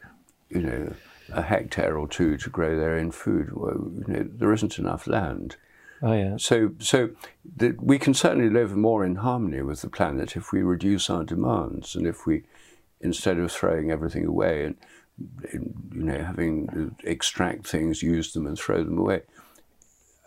[0.48, 0.92] you know,
[1.32, 5.06] a hectare or two to grow their own food, well, you know, there isn't enough
[5.06, 5.56] land.
[6.02, 6.36] Oh yeah.
[6.38, 7.10] So, so
[7.56, 11.24] the, we can certainly live more in harmony with the planet if we reduce our
[11.24, 12.44] demands and if we,
[13.00, 14.76] instead of throwing everything away and
[15.92, 19.22] you know having to extract things, use them and throw them away.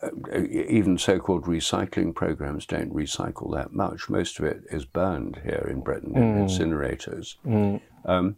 [0.04, 4.10] Uh, even so-called recycling programs don't recycle that much.
[4.10, 7.36] Most of it is burned here in Britain in incinerators.
[8.06, 8.36] Um,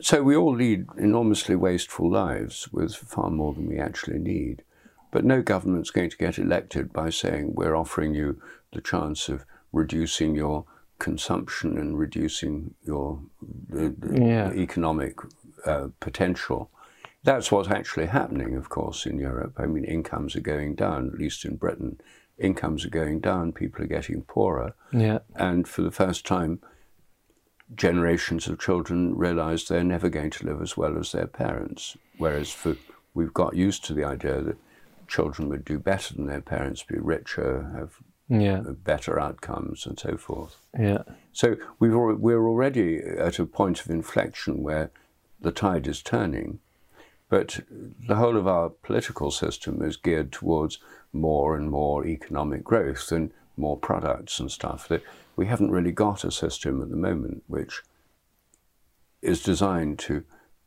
[0.00, 4.62] so we all lead enormously wasteful lives with far more than we actually need.
[5.10, 8.40] But no government's going to get elected by saying we're offering you
[8.72, 10.64] the chance of reducing your
[10.98, 13.20] consumption and reducing your
[13.76, 14.52] uh, Yeah.
[14.52, 15.14] economic
[15.64, 16.70] uh, potential.
[17.22, 19.54] That's what's actually happening, of course, in Europe.
[19.58, 22.00] I mean, incomes are going down, at least in Britain.
[22.38, 24.74] Incomes are going down, people are getting poorer.
[24.92, 25.20] Yeah.
[25.36, 26.60] And for the first time,
[27.76, 31.96] generations of children realize they're never going to live as well as their parents.
[32.18, 32.76] Whereas for,
[33.14, 34.56] we've got used to the idea that
[35.08, 37.96] children would do better than their parents, be richer, have
[38.28, 38.60] Yeah.
[38.84, 40.56] better outcomes, and so forth.
[40.78, 41.02] Yeah.
[41.32, 44.90] So we've al- we're already at a point of inflection where
[45.40, 46.60] the tide is turning,
[47.28, 47.60] but
[48.06, 50.78] the whole of our political system is geared towards
[51.12, 54.88] more and more economic growth and more products and stuff.
[54.88, 55.02] That
[55.36, 57.82] we haven't really got a system at the moment which
[59.22, 60.24] is designed to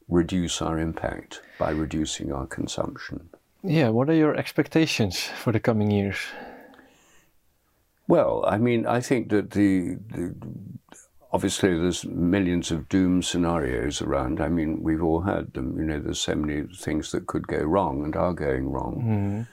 [0.08, 3.30] reduce our impact by reducing our consumption.
[3.64, 3.90] Yeah.
[3.90, 6.18] What are your expectations for the coming years?
[8.08, 10.34] Well, I mean, I think that the, the
[11.34, 14.40] obviously there's millions of doom scenarios around.
[14.40, 15.78] I mean, we've all heard them.
[15.78, 19.46] You know, there's so many things that could go wrong and are going wrong.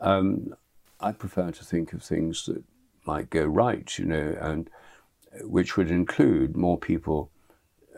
[0.00, 0.54] Um,
[1.00, 2.62] I prefer to think of things that
[3.12, 3.88] might go right.
[3.98, 4.70] You know, and
[5.42, 7.30] which would include more people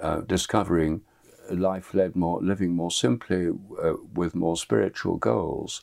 [0.00, 0.92] uh, discovering
[1.50, 3.42] a life led more, living more simply
[3.86, 5.82] uh, with more spiritual goals,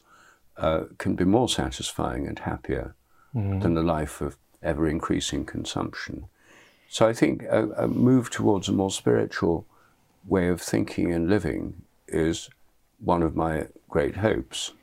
[0.65, 2.95] uh, can be more satisfying and happier
[3.61, 6.25] than the life of ever increasing consumption.
[6.89, 9.65] So I think a, a move towards a more spiritual
[10.25, 11.63] way of thinking and living
[12.07, 12.49] is
[13.13, 14.73] one of my great hopes.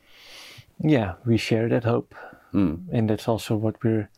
[0.78, 2.14] Yeah, we share that hope,
[2.92, 4.08] and that's also what we're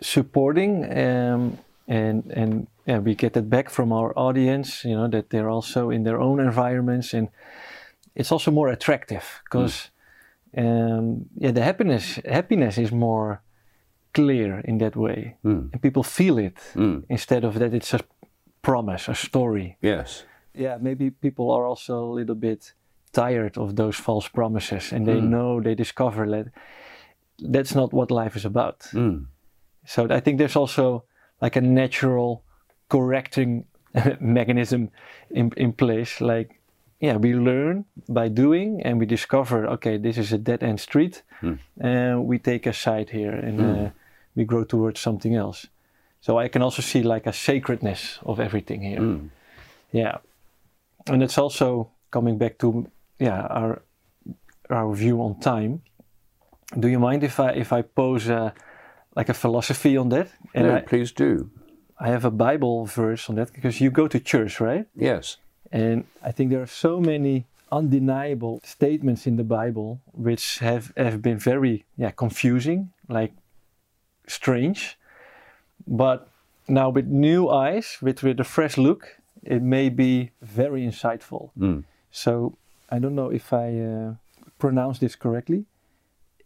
[0.00, 0.84] supporting.
[0.98, 4.84] Um, and and yeah, we get that back from our audience.
[4.84, 7.28] You know that they're also in their own environments, and
[8.14, 9.90] it's also more attractive because
[10.56, 13.40] um, yeah, the happiness happiness is more
[14.14, 15.36] clear in that way,
[15.72, 16.58] and people feel it
[17.08, 18.00] instead of that it's a
[18.62, 19.76] promise, a story.
[19.82, 20.24] Yes.
[20.54, 22.74] yeah, maybe people are also a little bit
[23.12, 26.46] tired of those false promises and they know, they discover that
[27.38, 28.86] that's not what life is about.
[29.84, 29.88] Mm.
[29.88, 31.04] So I think there's also
[31.40, 32.42] like a natural
[32.88, 33.64] correcting
[34.20, 34.90] mechanism
[35.30, 36.20] in, in place.
[36.20, 36.60] Like,
[37.00, 41.22] yeah, we learn by doing and we discover, okay, this is a dead end street
[41.80, 43.90] and we take a side here and uh,
[44.36, 45.66] we grow towards something else.
[46.20, 49.00] So I can also see like a sacredness of everything here.
[49.90, 50.18] Yeah.
[51.08, 52.86] And it's also coming back to
[53.18, 53.82] yeah, our
[54.70, 55.82] our view on time.
[56.78, 58.52] Do you mind if I if I pose uh,
[59.14, 60.28] like a philosophy on that?
[60.54, 61.50] And no, I, please do.
[61.98, 64.86] I have a Bible verse on that because you go to church, right?
[64.94, 65.36] Yes.
[65.70, 71.22] And I think there are so many undeniable statements in the Bible which have, have
[71.22, 73.32] been very yeah, confusing, like
[74.26, 74.98] strange.
[75.86, 76.28] But
[76.68, 81.50] now with new eyes, with, with a fresh look, it may be very insightful.
[81.58, 81.84] Mm.
[82.10, 82.56] So
[82.90, 84.14] I don't know if I uh,
[84.58, 85.64] pronounce this correctly.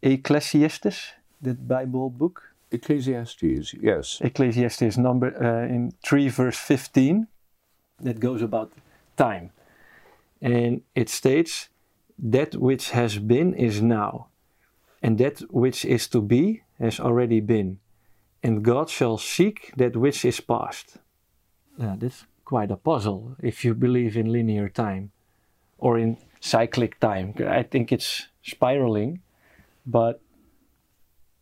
[0.03, 1.13] Ecclesiastes,
[1.43, 2.55] that Bible book.
[2.71, 4.19] Ecclesiastes, yes.
[4.21, 7.29] Ecclesiastes number uh, in 3 verse 15
[8.01, 8.73] that goes about
[9.17, 9.51] time.
[10.43, 11.69] And it states
[12.19, 14.29] that which has been is now
[15.03, 17.79] and that which is to be has already been
[18.43, 20.99] and God shall seek that which is past.
[21.79, 25.11] Yeah, that's quite a puzzle if you believe in linear time
[25.79, 27.35] or in cyclic time.
[27.47, 29.21] I think it's spiraling,
[29.85, 30.21] but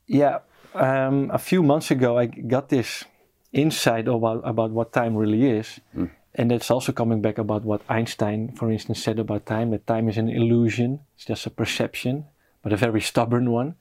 [0.06, 0.38] yeah,
[0.74, 3.04] um, a few months ago I got this
[3.52, 6.10] insight about about what time really is, Mm.
[6.34, 9.70] and that's also coming back about what Einstein, for instance, said about time.
[9.70, 12.24] That time is an illusion; it's just a perception,
[12.62, 13.74] but a very stubborn one.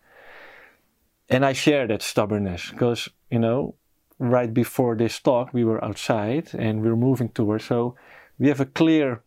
[1.29, 3.75] And I share that stubbornness because you know,
[4.19, 7.65] right before this talk, we were outside and we were moving towards.
[7.65, 7.95] So
[8.37, 9.21] we have a clear,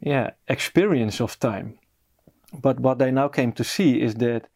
[0.00, 1.78] yeah, experience of time.
[2.62, 4.48] But what I now came to see is that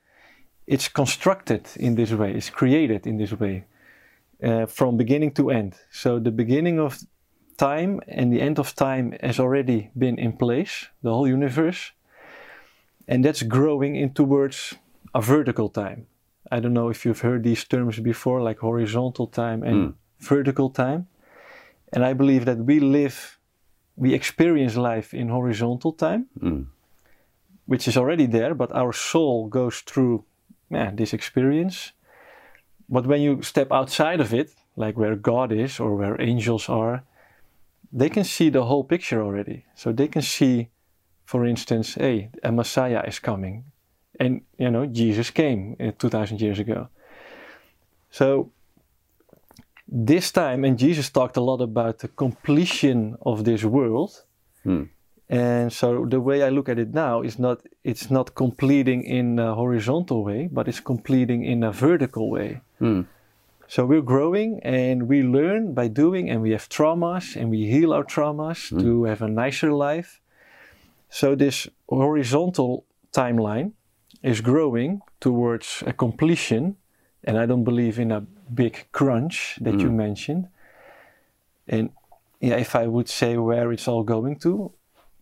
[0.69, 3.65] it's constructed in this way, it's created in this way,
[4.43, 5.75] uh, from beginning to end.
[5.91, 6.99] So the beginning of
[7.57, 11.93] time and the end of time has already been in place, the whole universe,
[13.09, 14.75] and that's growing in towards
[15.15, 16.07] a vertical time.
[16.53, 19.95] I don't know if you've heard these terms before, like horizontal time and Mm.
[20.19, 21.07] vertical time.
[21.93, 23.39] And I believe that we live,
[23.97, 26.67] we experience life in horizontal time, Mm.
[27.67, 30.25] which is already there, but our soul goes through
[30.71, 31.93] yeah, this experience.
[32.89, 37.03] But when you step outside of it, like where God is or where angels are,
[37.93, 39.65] they can see the whole picture already.
[39.75, 40.69] So they can see,
[41.25, 43.65] for instance, hey, a Messiah is coming.
[44.21, 46.89] And, you know, Jesus came uh, 2,000 years ago.
[48.11, 48.53] So
[49.87, 54.25] this time, and Jesus talked a lot about the completion of this world.
[54.65, 54.85] Hmm.
[55.29, 59.39] And so the way I look at it now is not it's not completing in
[59.39, 62.63] a horizontal way, but it's completing in a vertical way.
[62.81, 63.07] Mm.
[63.67, 67.93] So we're growing and we learn by doing and we have traumas and we heal
[67.93, 70.23] our traumas to have a nicer life.
[71.11, 73.73] So this horizontal timeline
[74.23, 76.77] is growing towards a completion
[77.25, 78.23] and I don't believe in a
[78.55, 80.49] big crunch that you mentioned.
[81.67, 81.91] And
[82.41, 84.73] yeah, if I would say where it's all going to,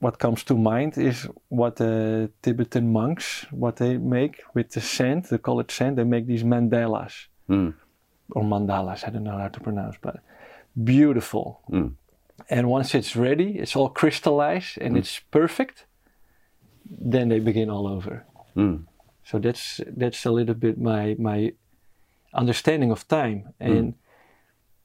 [0.07, 1.17] what comes to mind is
[1.49, 5.93] what the Tibetan monks what they make with the sand, the colored sand.
[5.99, 7.15] They make these mandalas
[7.49, 7.75] Mm.
[8.37, 9.01] or mandalas.
[9.07, 10.17] I don't know how to pronounce, but
[10.93, 11.47] beautiful.
[11.77, 11.91] Mm.
[12.55, 15.77] And once it's ready, it's all crystallized and it's perfect.
[17.13, 18.15] Then they begin all over.
[18.55, 18.79] Mm.
[19.29, 19.65] So that's
[20.03, 21.39] that's a little bit my my
[22.43, 23.39] understanding of time.
[23.59, 23.95] And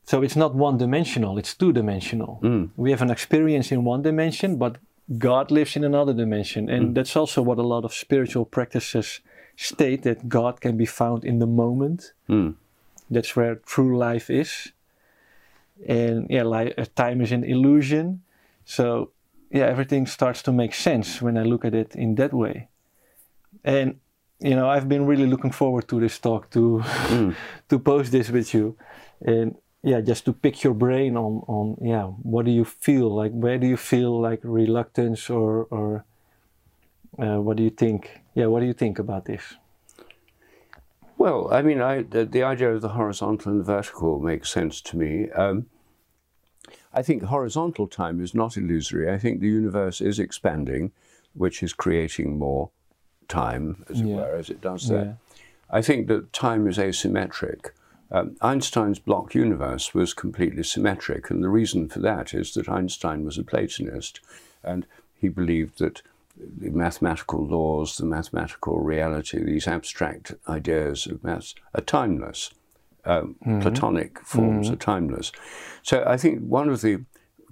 [0.10, 2.34] so it's not one dimensional; it's two dimensional.
[2.42, 2.64] Mm.
[2.84, 4.74] We have an experience in one dimension, but
[5.18, 9.20] God lives in another dimension, and that's also what a lot of spiritual practices
[9.56, 12.14] state that God can be found in the moment.
[12.30, 12.56] Mm.
[13.10, 14.72] That's where true life is.
[15.88, 18.22] And yeah, like uh, time is an illusion.
[18.66, 19.12] So
[19.52, 22.70] yeah, everything starts to make sense when I look at it in that way.
[23.64, 24.00] And
[24.40, 26.84] you know, I've been really looking forward to this talk to
[27.70, 28.76] to post this with you,
[29.22, 33.32] and yeah, just to pick your brain on on yeah, what do you feel like?
[33.32, 36.06] Where do you feel like reluctance or or
[37.18, 38.22] uh, what do you think?
[38.36, 39.56] Yeah, what do you think about this?
[41.18, 44.82] Well, I mean, I, the, the idea of the horizontal and the vertical makes sense
[44.82, 45.30] to me.
[45.32, 45.68] Um,
[46.94, 49.08] I think horizontal time is not illusory.
[49.12, 50.92] I think the universe is expanding,
[51.34, 52.72] which is creating more
[53.28, 54.16] time, as it Yeah.
[54.16, 55.06] were, as it does that.
[55.06, 55.14] Yeah.
[55.70, 57.70] I think that time is asymmetric.
[58.12, 63.24] Um, Einstein's block universe was completely symmetric, and the reason for that is that Einstein
[63.24, 64.20] was a Platonist,
[64.64, 66.02] and he believed that
[66.36, 72.52] the mathematical laws, the mathematical reality, these abstract ideas of maths are timeless.
[73.06, 75.32] Um, Platonic forms are timeless.
[75.82, 77.04] So I think one of the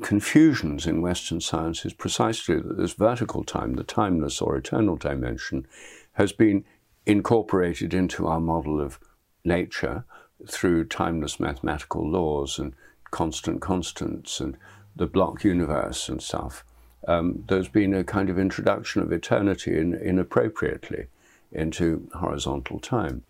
[0.02, 5.66] confusions in Western science is precisely that this vertical time, the timeless or eternal dimension,
[6.14, 6.66] has been
[7.06, 9.00] incorporated into our model of
[9.44, 10.06] nature
[10.48, 12.74] through timeless mathematical laws and
[13.12, 14.58] constant constants and
[14.96, 16.64] the block universe and stuff.
[17.08, 21.08] Um, there's been a kind of introduction of eternity in, inappropriately
[21.52, 23.24] into horizontal time.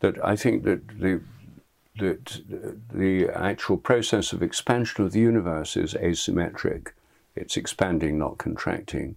[0.00, 1.20] That I think that the
[1.98, 2.40] that
[2.92, 6.88] the actual process of expansion of the universe is asymmetric.
[7.36, 9.16] It's expanding, not contracting.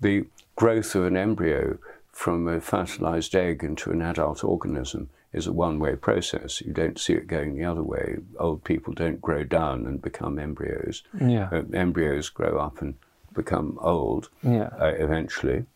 [0.00, 0.26] The
[0.56, 1.78] growth of an embryo
[2.12, 6.60] from a fertilized egg into an adult organism is a one way process.
[6.60, 8.18] You don't see it going the other way.
[8.38, 11.02] Old people don't grow down and become embryos.
[11.20, 11.48] Yeah.
[11.52, 12.94] Uh, embryos grow up and
[13.34, 14.70] become old Yeah.
[14.80, 15.66] uh, eventually.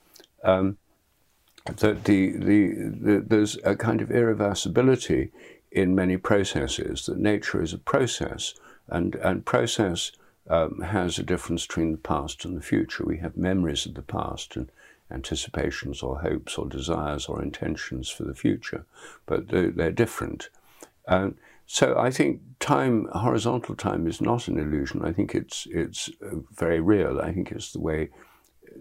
[0.42, 0.78] Um,
[1.76, 5.30] that the, the, the, there's a kind of irreversibility
[5.70, 8.54] in many processes, that nature is a process,
[8.88, 10.12] and, and process
[10.50, 13.04] um, has a difference between the past and the future.
[13.06, 14.70] We have memories of the past and
[15.12, 18.84] anticipations or hopes or desires or intentions for the future,
[19.26, 20.48] but they're, they're different.
[21.06, 21.36] Um,
[21.66, 25.04] so I think time, horizontal time, is not an illusion.
[25.04, 27.20] I think it's it's uh, very real.
[27.20, 28.10] I think it's the way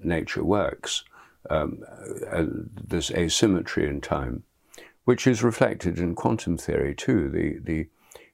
[0.03, 1.03] nature works.
[1.49, 1.83] Um,
[2.29, 2.45] uh,
[2.89, 4.43] there's asymmetry in time,
[5.05, 7.29] which is reflected in quantum theory too.
[7.29, 7.87] The the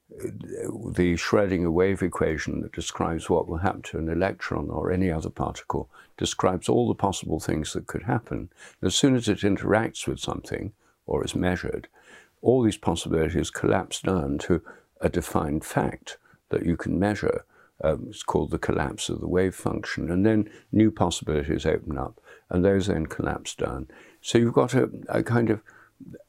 [0.09, 5.11] the shredding Schrödinger wave equation that describes what will happen to an electron or any
[5.11, 8.49] other particle describes all the possible things that could happen.
[8.81, 10.71] As soon as it interacts with something
[11.05, 11.87] or is measured,
[12.41, 14.61] all these possibilities collapse down to
[15.01, 16.17] a defined fact
[16.49, 17.43] that you can measure.
[17.83, 20.09] Um, it's called the collapse of the wave function.
[20.09, 23.87] And then new possibilities open up, and those then collapse down.
[24.21, 25.61] So you've got a, a kind of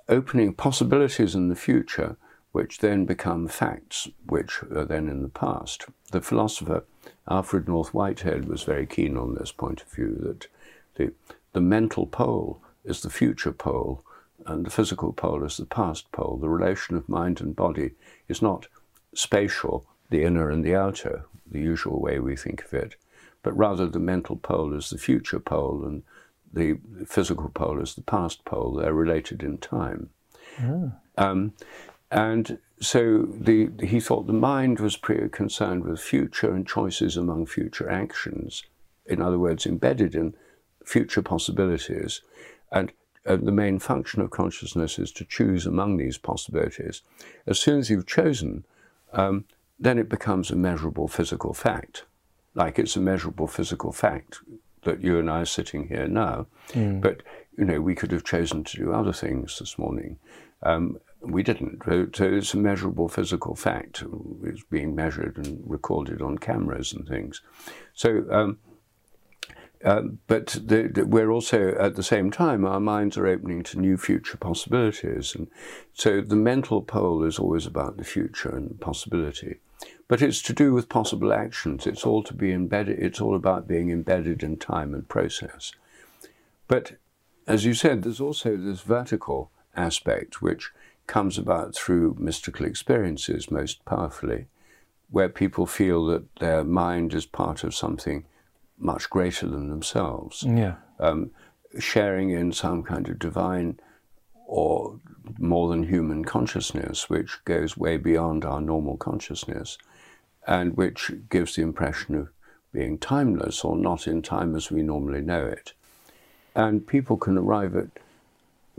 [0.08, 2.16] opening possibilities in the future
[2.58, 5.86] which then become facts, which are then in the past.
[6.10, 6.82] The philosopher
[7.30, 10.48] Alfred North Whitehead was very keen on this point of view that
[10.96, 11.12] the,
[11.52, 14.02] the mental pole is the future pole
[14.44, 16.36] and the physical pole is the past pole.
[16.36, 17.92] The relation of mind and body
[18.26, 18.66] is not
[19.14, 22.96] spatial, the inner and the outer, the usual way we think of it,
[23.44, 26.02] but rather the mental pole is the future pole and
[26.52, 28.72] the physical pole is the past pole.
[28.72, 30.10] They're related in time.
[31.16, 31.52] Um,
[32.10, 37.46] and so the, he thought the mind was pre- concerned with future and choices among
[37.46, 38.62] future actions.
[39.06, 40.34] In other words, embedded in
[40.84, 42.22] future possibilities.
[42.70, 42.92] And
[43.26, 47.02] uh, the main function of consciousness is to choose among these possibilities.
[47.46, 48.64] As soon as you've chosen,
[49.12, 49.44] um,
[49.78, 52.04] then it becomes a measurable physical fact.
[52.54, 54.40] Like it's a measurable physical fact
[54.82, 56.46] that you and I are sitting here now.
[57.00, 57.22] But,
[57.56, 60.18] you know, we could have chosen to do other things this morning.
[60.62, 61.82] Um, we didn't.
[61.84, 64.04] So it's a measurable physical fact.
[64.44, 67.42] It's being measured and recorded on cameras and things.
[67.94, 68.58] So, um,
[69.84, 73.78] um, but the, the, we're also at the same time our minds are opening to
[73.78, 75.48] new future possibilities, and
[75.94, 79.56] so the mental pole is always about the future and possibility.
[80.08, 81.86] But it's to do with possible actions.
[81.86, 82.98] It's all to be embedded.
[82.98, 85.72] It's all about being embedded in time and process.
[86.66, 86.94] But
[87.46, 90.72] as you said, there's also this vertical aspect which
[91.08, 94.46] comes about through mystical experiences most powerfully,
[95.10, 98.24] where people feel that their mind is part of something
[98.78, 100.76] much greater than themselves, Yeah.
[101.00, 101.32] um,
[101.78, 103.80] sharing in some kind of divine
[104.46, 105.00] or
[105.38, 109.76] more than human consciousness, which goes way beyond our normal consciousness,
[110.46, 112.28] and which gives the impression of
[112.72, 115.72] being timeless or not in time as we normally know it.
[116.54, 117.88] And people can arrive at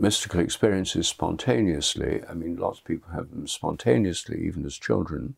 [0.00, 2.22] mystical experiences spontaneously.
[2.28, 5.34] I mean, lots of people have them spontaneously, even as children,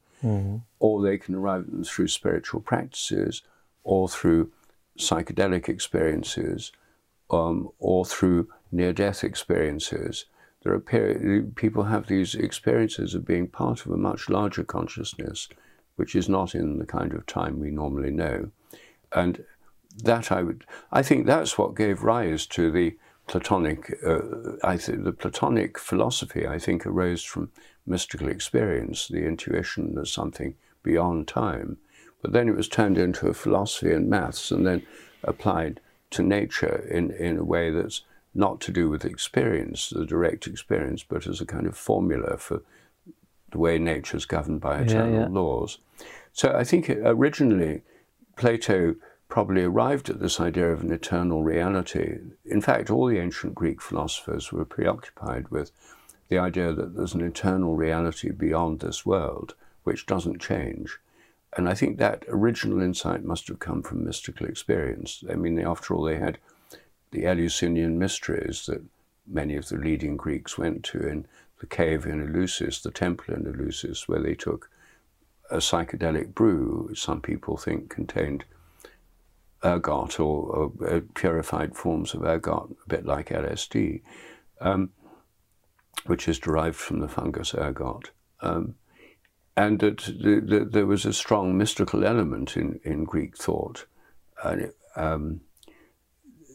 [0.78, 3.42] or they can arrive at them through spiritual practices,
[3.82, 4.52] or through
[4.98, 6.70] psychedelic experiences,
[7.30, 10.26] um, or through near-death experiences.
[10.62, 15.48] There are peri- people have these experiences of being part of a much larger consciousness,
[15.96, 18.50] which is not in the kind of time we normally know,
[19.12, 19.44] and
[20.04, 23.98] that I would, I think that's what gave rise to the Platonic.
[24.04, 27.50] Uh, I think the Platonic philosophy, I think, arose from
[27.86, 31.78] mystical experience, the intuition that something beyond time.
[32.20, 34.82] But then it was turned into a philosophy and maths, and then
[35.24, 35.80] applied
[36.10, 38.02] to nature in, in a way that's
[38.34, 42.62] not to do with experience, the direct experience, but as a kind of formula for
[43.50, 45.28] the way nature is governed by eternal yeah.
[45.28, 45.78] laws.
[46.32, 47.82] So I think originally
[48.36, 48.96] Plato
[49.32, 52.18] probably arrived at this idea of an eternal reality.
[52.44, 55.70] In fact, all the ancient Greek philosophers were preoccupied with
[56.28, 59.54] the idea that there's an eternal reality beyond this world,
[59.84, 60.98] which doesn't change.
[61.56, 65.24] And I think that original insight must have come from mystical experience.
[65.30, 66.36] I mean, after all, they had
[67.10, 68.84] the Eleusinian mysteries that
[69.26, 71.26] many of the leading Greeks went to in
[71.58, 74.68] the cave in Eleusis, the temple in Eleusis, where they took
[75.50, 78.44] a psychedelic brew, some people think contained
[79.64, 84.02] ergot or, or uh, purified forms of ergot, a bit like LSD,
[84.60, 84.90] um,
[86.06, 88.10] which is derived from the fungus ergot.
[88.40, 88.74] Um,
[89.56, 93.86] and that the, the, there was a strong mystical element in, in Greek thought.
[94.42, 95.42] And it, um,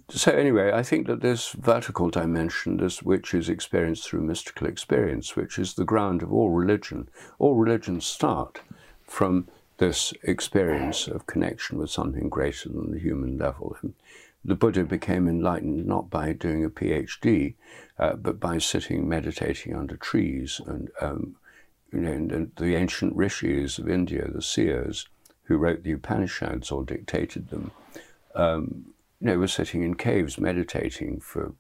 [0.10, 5.36] so anyway, I think that this vertical dimension, this which is experienced through mystical experience,
[5.36, 7.10] which is the ground of all religion,
[7.40, 8.62] all religions start
[9.04, 13.76] from this experience of connection with something greater than the human level.
[13.82, 13.94] And
[14.44, 17.56] the Buddha became enlightened not by doing a PhD,
[18.00, 20.62] uh, but by sitting meditating under trees.
[20.66, 21.36] And, um,
[21.92, 25.08] you know, and, and the ancient rishis of India, the seers,
[25.44, 27.72] who wrote the Upanishads or dictated them,
[28.36, 28.86] um,
[29.20, 31.54] you know, were sitting in caves meditating for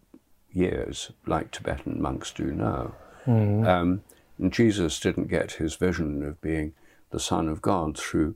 [0.51, 2.93] years, like Tibetan monks do now.
[3.25, 3.67] Mm.
[3.67, 4.03] Um,
[4.37, 6.73] and Jesus didn't get his vision of being
[7.11, 8.35] the Son of God through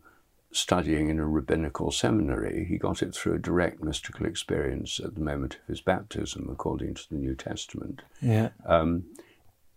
[0.51, 2.65] studying in a rabbinical seminary.
[2.65, 6.95] He got it through a direct mystical experience at the moment of his baptism, according
[6.95, 8.01] to the New Testament.
[8.21, 8.49] Yeah.
[8.65, 9.05] Um,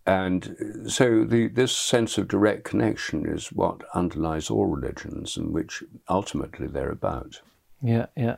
[0.05, 5.83] and so the, this sense of direct connection is what underlies all religions and which
[6.09, 7.41] ultimately they're about.
[7.81, 8.35] Yeah, yeah.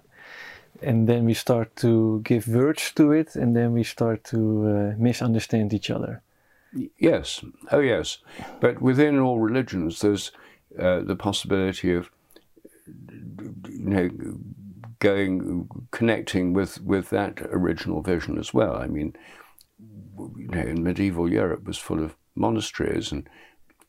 [0.81, 4.95] And then we start to give words to it, and then we start to uh,
[4.97, 6.21] misunderstand each other.
[6.99, 8.19] Yes, oh yes.
[8.59, 10.31] But within all religions, there's
[10.79, 12.09] uh, the possibility of
[12.87, 14.09] you know
[14.99, 18.75] going connecting with with that original vision as well.
[18.75, 19.15] I mean,
[20.17, 23.29] you know, in medieval Europe was full of monasteries, and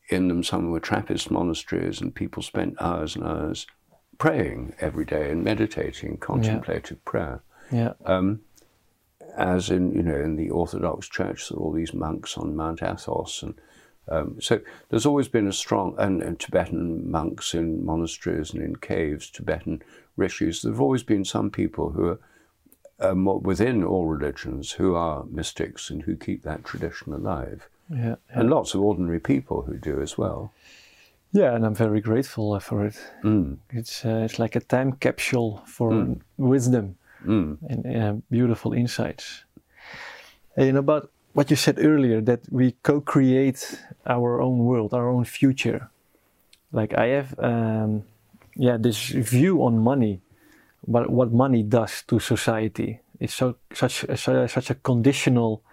[0.09, 3.67] in them some were Trappist monasteries, and people spent hours and hours
[4.17, 7.09] praying every day and meditating, contemplative yeah.
[7.09, 7.43] prayer.
[7.71, 7.93] Yeah.
[8.05, 8.41] Um,
[9.37, 12.83] as in you know in the Orthodox Church, there are all these monks on Mount
[12.83, 13.55] Athos and
[14.09, 14.59] um, so
[14.89, 19.83] there's always been a strong, and, and, Tibetan monks in monasteries and in caves, Tibetan
[20.17, 22.19] rishis, there have always been some people who are
[22.99, 27.69] um, within all religions who are mystics and who keep that tradition alive.
[27.89, 28.39] Yeah, yeah.
[28.39, 30.51] And lots of ordinary people who do as well.
[31.31, 32.99] Yeah, and I'm very grateful for it.
[33.23, 33.57] Mm.
[33.69, 36.19] It's uh, it's like a time capsule for mm.
[36.37, 37.57] wisdom mm.
[37.69, 39.43] and uh, beautiful insights.
[40.57, 45.89] And about what you said earlier that we co-create our own world, our own future.
[46.73, 48.03] Like I have, um,
[48.57, 50.19] yeah, this view on money,
[50.85, 52.99] but what money does to society.
[53.21, 54.17] It's so such a,
[54.49, 55.63] such a conditional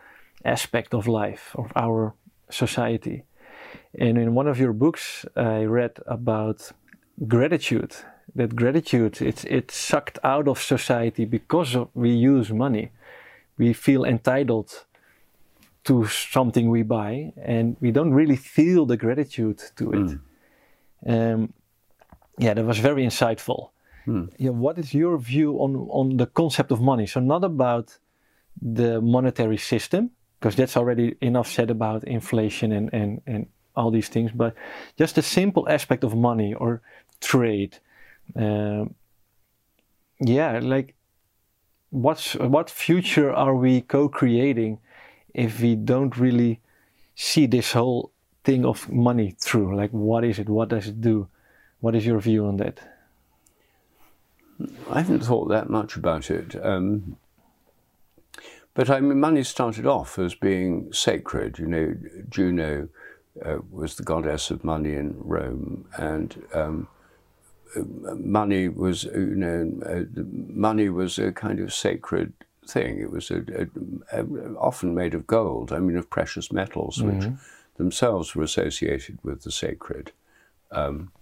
[0.45, 2.15] aspect of life of our
[2.49, 3.25] society.
[3.99, 6.71] And in one of your books, I read about
[7.27, 7.93] gratitude.
[8.37, 12.93] That gratitude it's it's sucked out of society because of, we use money.
[13.59, 14.87] We feel entitled
[15.87, 20.09] to something we buy and we don't really feel the gratitude to it.
[21.07, 21.35] Mm.
[21.35, 21.53] Um,
[22.39, 23.71] yeah, that was very insightful.
[24.07, 24.33] Mm.
[24.37, 27.07] Yeah, what is your view on, on the concept of money?
[27.07, 27.99] So, not about
[28.61, 33.47] the monetary system, because that's already enough said about inflation and, and, and
[33.77, 34.55] all these things, but
[34.99, 36.83] just the simple aspect of money or
[37.21, 37.79] trade.
[38.35, 38.95] Um,
[40.21, 40.95] yeah, like
[41.91, 44.79] what's what future are we co-creating
[45.37, 46.61] if we don't really
[47.15, 48.11] see this whole
[48.43, 49.77] thing of money through.
[49.77, 50.49] Like, what is it?
[50.49, 51.29] What does it do?
[51.81, 52.81] What is your view on that?
[54.91, 56.57] I haven't thought that much about it.
[56.65, 57.17] Um,
[58.73, 61.59] but I mean, money started off as being sacred.
[61.59, 61.95] You know,
[62.31, 62.89] Juno
[63.45, 66.89] uh, was the goddess of money in Rome, and um,
[67.77, 72.33] money was, you know, uh, money was a kind of sacred
[72.69, 73.01] thing.
[73.01, 73.69] It was a,
[74.13, 77.19] a, a, often made of gold, I mean, of precious metals, mm-hmm.
[77.19, 77.29] which
[77.77, 80.13] themselves were associated with the sacred
[80.71, 81.13] um,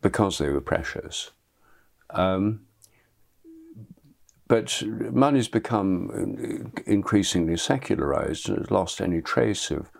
[0.00, 1.30] because they were precious.
[2.10, 2.60] Um,
[4.48, 9.90] but money's become increasingly secularized and has lost any trace of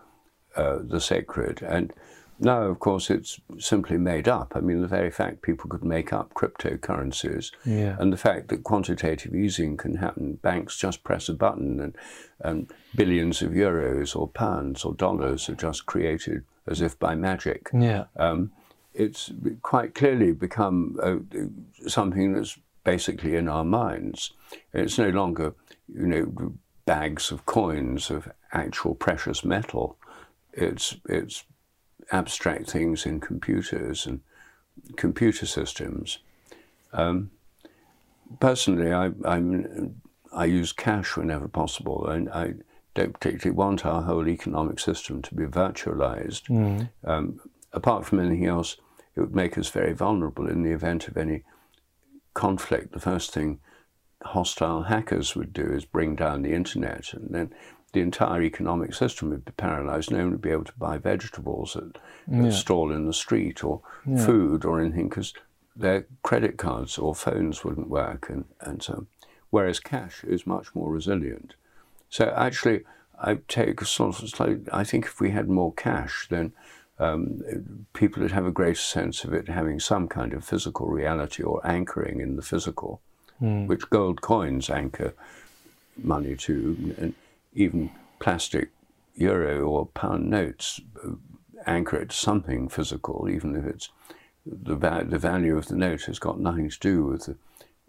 [0.55, 1.61] uh, the sacred.
[1.61, 1.93] And
[2.39, 4.53] now, of course, it's simply made up.
[4.55, 7.95] I mean, the very fact people could make up cryptocurrencies yeah.
[7.99, 11.97] and the fact that quantitative easing can happen, banks just press a button and,
[12.39, 17.69] and billions of euros or pounds or dollars are just created as if by magic.
[17.73, 18.05] Yeah.
[18.17, 18.51] Um,
[18.93, 19.31] it's
[19.61, 24.33] quite clearly become uh, something that's basically in our minds.
[24.73, 25.53] It's no longer,
[25.87, 26.53] you know,
[26.85, 29.97] bags of coins of actual precious metal.
[30.53, 31.43] It's, it's
[32.11, 34.21] abstract things in computers and
[34.95, 36.19] computer systems.
[36.93, 37.31] Um,
[38.39, 40.01] personally, I, I'm,
[40.33, 42.53] I use cash whenever possible, and I
[42.93, 46.47] don't particularly want our whole economic system to be virtualized.
[46.49, 46.89] Mm.
[47.03, 47.39] Um,
[47.73, 48.77] apart from anything else,
[49.15, 51.43] it would make us very vulnerable in the event of any
[52.33, 52.93] conflict.
[52.93, 53.59] The first thing
[54.23, 57.53] hostile hackers would do is bring down the internet, and then
[57.97, 60.11] the entire economic system would be paralyzed.
[60.11, 61.97] No one would be able to buy vegetables at
[62.31, 62.45] yeah.
[62.45, 64.23] a stall in the street or yeah.
[64.23, 65.33] food or anything because
[65.75, 68.29] their credit cards or phones wouldn't work.
[68.29, 69.07] And, and so
[69.49, 71.55] whereas cash is much more resilient.
[72.11, 72.83] So actually,
[73.19, 76.53] I take a sort of slightly, I think if we had more cash, then
[76.99, 81.41] um, people would have a greater sense of it having some kind of physical reality
[81.41, 83.01] or anchoring in the physical,
[83.41, 83.65] mm.
[83.65, 85.15] which gold coins anchor
[85.97, 87.15] money to, and
[87.57, 87.89] even
[88.19, 88.69] plastic
[89.15, 91.11] euro or pound notes uh,
[91.65, 93.89] anchor it to something physical, even if it's
[94.45, 97.35] the, va- the value of the note has got nothing to do with the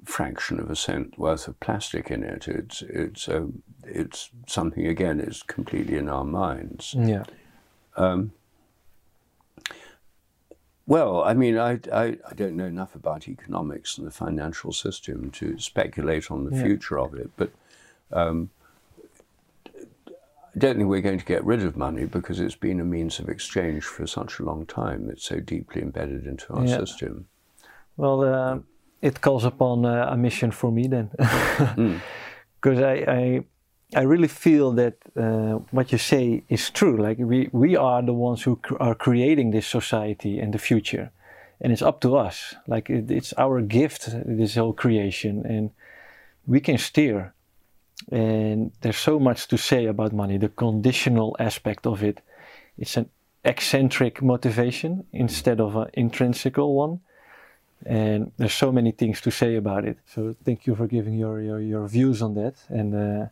[0.05, 2.49] fraction of a cent worth of plastic in it.
[2.49, 5.21] It's it's um, it's something again.
[5.21, 6.95] It's completely in our minds.
[6.99, 7.25] Yeah.
[7.97, 8.33] Um,
[10.87, 15.31] well, I mean, I, I, I, don't know enough about economics and the financial system
[15.33, 16.63] to speculate on the yeah.
[16.63, 17.51] future of it, but
[18.11, 18.49] um,
[20.59, 23.29] don't think we're going to get rid of money because it's been a means of
[23.29, 25.09] exchange for such a long time.
[25.11, 26.79] It's so deeply embedded into our yeah.
[26.79, 27.27] system.
[27.97, 28.59] Well, uh,
[29.03, 32.85] it calls upon uh, a mission for me then, because mm.
[32.85, 36.97] I, I, I really feel that uh, what you say is true.
[36.97, 41.11] Like we we are the ones who cr- are creating this society and the future,
[41.61, 42.55] and it's up to us.
[42.67, 45.71] Like it, it's our gift, this whole creation, and
[46.47, 47.35] we can steer.
[48.11, 50.39] And there's so much to say about money.
[50.39, 52.21] The conditional aspect of it,
[52.79, 53.11] it's an
[53.45, 57.01] eccentric motivation instead of an intrinsical one
[57.87, 59.99] and there's so many things to say about it.
[60.07, 62.55] So thank you for giving your your, your views on that.
[62.69, 63.27] And uh,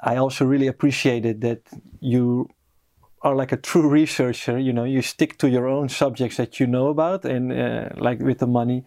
[0.00, 1.62] I also really appreciated that
[2.00, 2.48] you
[3.22, 4.58] are like a true researcher.
[4.58, 8.20] You know, you stick to your own subjects that you know about, and uh, like
[8.20, 8.84] with the money,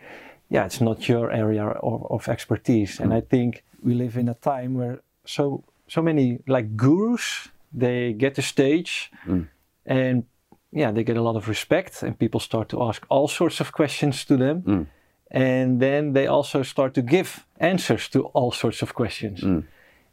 [0.49, 2.99] yeah, it's not your area of, of expertise.
[2.99, 8.13] And I think we live in a time where so so many like gurus they
[8.13, 9.11] get the stage.
[9.25, 9.47] Mm.
[9.85, 10.23] And
[10.71, 13.71] yeah, they get a lot of respect and people start to ask all sorts of
[13.71, 14.61] questions to them.
[14.61, 14.87] Mm.
[15.31, 19.41] And then they also start to give answers to all sorts of questions.
[19.41, 19.65] Mm.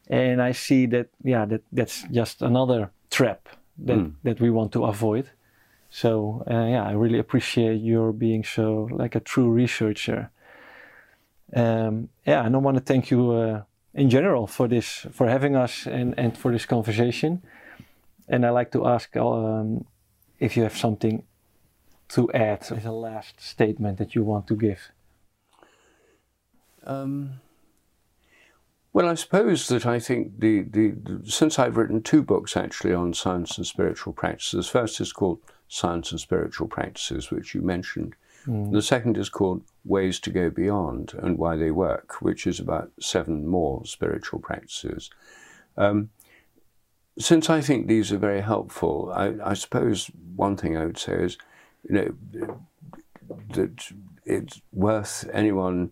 [0.09, 4.13] And I see that, yeah, that, that's just another trap that, mm.
[4.23, 5.31] that we want to avoid.
[5.91, 10.31] So, uh, yeah, I really appreciate your being so like a true researcher.
[11.55, 13.63] Um, yeah, and I want to thank you uh,
[13.95, 17.43] in general for this, for having us and, and for this conversation.
[18.29, 19.87] And I like to ask um,
[20.39, 21.25] if you have something
[22.09, 24.91] to add as a last statement that you want to give.
[26.85, 27.41] Um,
[28.93, 32.95] well, I suppose that I think the, the, the, since I've written two books actually
[32.95, 34.69] on science and spiritual practices.
[34.69, 38.17] First is called Science and Spiritual Practices, which you mentioned.
[38.49, 38.73] Mm.
[38.73, 42.91] The second is called Ways to Go Beyond and Why They Work, which is about
[42.99, 45.11] seven more spiritual practices.
[45.77, 46.11] Um,
[47.19, 51.15] since I think these are very helpful, I, I, suppose one thing I would say
[51.15, 51.37] is,
[51.89, 52.59] you know,
[53.55, 53.93] that
[54.25, 55.91] it's worth anyone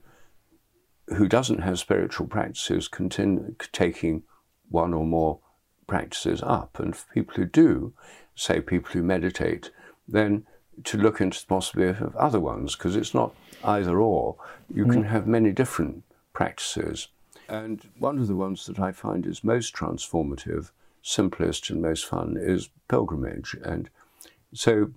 [1.08, 4.22] who doesn't have spiritual practices continue taking
[4.68, 5.40] one or more
[5.86, 7.92] practices up, and for people who do,
[8.34, 9.70] say people who meditate,
[10.08, 10.46] then
[10.84, 13.34] to look into the possibility of other ones, because it's not
[13.64, 14.36] either or.
[14.72, 14.92] You mm.
[14.92, 17.08] can have many different practices.
[17.48, 20.70] And one of the ones that I find is most transformative
[21.02, 23.56] simplest and most fun is pilgrimage.
[23.62, 23.88] And
[24.52, 24.90] so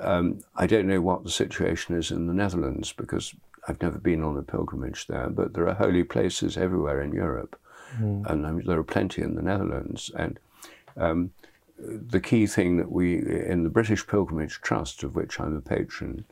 [0.00, 3.34] um, I don't know what the situation is in the Netherlands because
[3.68, 7.60] I've never been on a pilgrimage there, but there are holy places everywhere in Europe.
[7.98, 8.24] Mm.
[8.30, 10.10] And I mean, there are plenty in the Netherlands.
[10.16, 10.40] And
[10.96, 11.32] um,
[11.80, 16.24] the key thing that we, in the British Pilgrimage Trust, of which I'm a patron,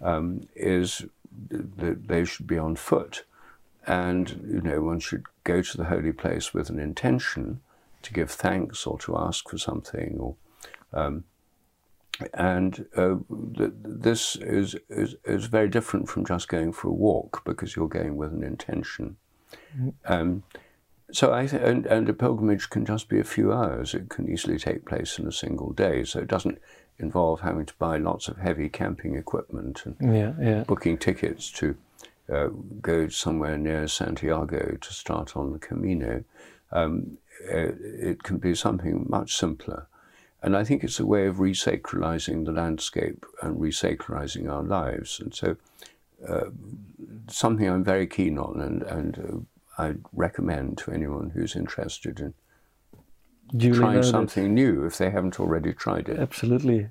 [0.00, 1.04] um, is
[1.50, 3.24] that they should be on foot.
[3.86, 7.60] And, you know, one should go to the holy place with an intention
[8.02, 10.36] to give thanks or to ask for something or
[10.92, 11.24] um,
[12.34, 13.16] and uh,
[13.56, 17.88] th- this is, is, is very different from just going for a walk because you're
[17.88, 19.16] going with an intention.
[19.76, 20.12] Mm-hmm.
[20.12, 20.42] Um,
[21.12, 23.94] so I th- and, and a pilgrimage can just be a few hours.
[23.94, 26.04] It can easily take place in a single day.
[26.04, 26.58] So it doesn't
[26.98, 30.64] involve having to buy lots of heavy camping equipment and yeah, yeah.
[30.64, 31.76] booking tickets to
[32.32, 32.48] uh,
[32.80, 36.24] go somewhere near Santiago to start on the Camino.
[36.70, 37.18] Um,
[37.52, 39.86] uh, it can be something much simpler.
[40.42, 45.20] And I think it's a way of resacralizing the landscape and resacralizing our lives.
[45.20, 45.56] And so,
[46.26, 46.50] uh,
[47.28, 52.34] something I'm very keen on, and, and uh, I'd recommend to anyone who's interested in
[53.56, 54.10] Duly trying noted.
[54.10, 56.18] something new if they haven't already tried it.
[56.18, 56.88] Absolutely.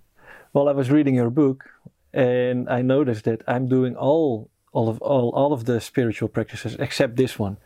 [0.53, 1.69] Well, I was reading your book,
[2.13, 6.77] and I noticed that I'm doing all all of all, all of the spiritual practices
[6.79, 7.57] except this one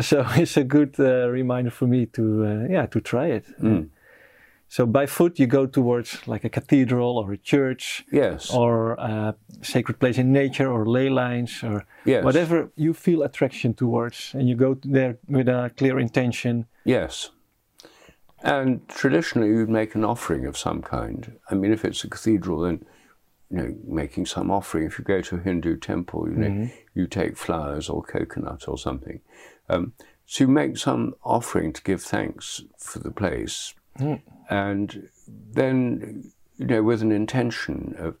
[0.00, 3.44] so it's a good uh, reminder for me to uh, yeah to try it.
[3.60, 3.88] Mm.
[4.70, 8.50] So by foot, you go towards like a cathedral or a church, Yes.
[8.54, 12.22] or a sacred place in nature, or ley lines, or Yes.
[12.24, 16.66] whatever you feel attraction towards, and you go there with a clear intention.
[16.84, 17.30] Yes.
[18.42, 21.38] And traditionally, you'd make an offering of some kind.
[21.50, 22.84] I mean, if it's a cathedral, then
[23.50, 24.84] you know, making some offering.
[24.84, 28.76] If you go to a Hindu temple, you know, you take flowers or coconut or
[28.76, 29.20] something.
[29.70, 29.94] Um,
[30.26, 33.74] so you make some offering to give thanks for the place,
[34.48, 38.16] and then you know, with an intention of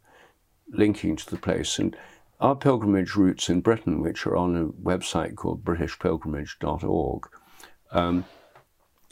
[0.68, 1.78] linking to the place.
[1.78, 1.96] And
[2.40, 7.28] our pilgrimage routes in Britain, which are on a website called BritishPilgrimage.org,
[7.90, 8.24] um,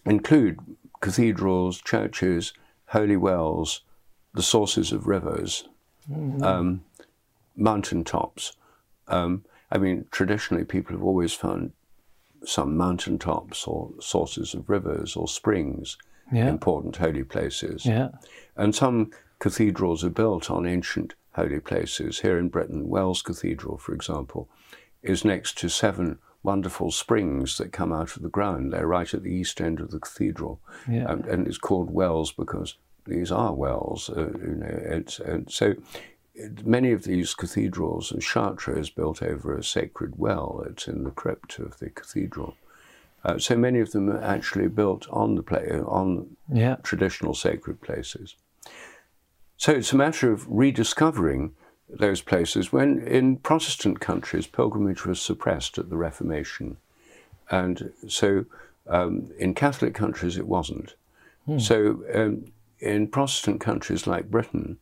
[0.05, 0.61] include
[1.01, 2.53] cathedrals, churches,
[2.87, 3.81] holy wells,
[4.33, 5.69] the sources of rivers,
[6.43, 6.85] um,
[7.57, 8.53] mountain tops.
[9.09, 11.73] Um, I mean, traditionally, people have always found
[12.45, 15.97] some mountain tops or sources of rivers or springs
[16.33, 16.49] Yeah.
[16.49, 17.87] important holy places.
[17.87, 18.09] Yeah.
[18.57, 22.21] And some cathedrals are built on ancient holy places.
[22.21, 24.49] Here in Britain, Wells Cathedral, for example,
[25.03, 28.73] is next to seven wonderful springs that come out of the ground.
[28.73, 30.61] They're right at the east end of the cathedral.
[30.89, 31.11] Yeah.
[31.11, 34.11] And, and it's called wells because these are wells.
[34.11, 35.75] Uh, you know, it's, and so
[36.65, 40.65] many of these cathedrals, and Chartres is built over a sacred well.
[40.69, 42.57] It's in the crypt of the cathedral.
[43.27, 46.77] Uh, so many of them are actually built on the pla- on Yeah.
[46.85, 48.37] traditional sacred places.
[49.57, 51.53] So it's a matter of rediscovering
[51.89, 56.77] those places when in Protestant countries pilgrimage was suppressed at the Reformation.
[57.51, 58.45] And so
[58.87, 60.95] um, in Catholic countries it wasn't.
[61.59, 64.79] So um, in Protestant countries like Britain,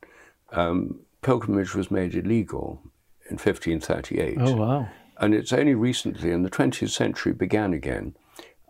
[0.53, 2.81] um, pilgrimage was made illegal
[3.31, 4.37] in 1538.
[4.41, 4.89] Oh wow.
[5.19, 8.15] And it's only recently, in the 20th century, began again.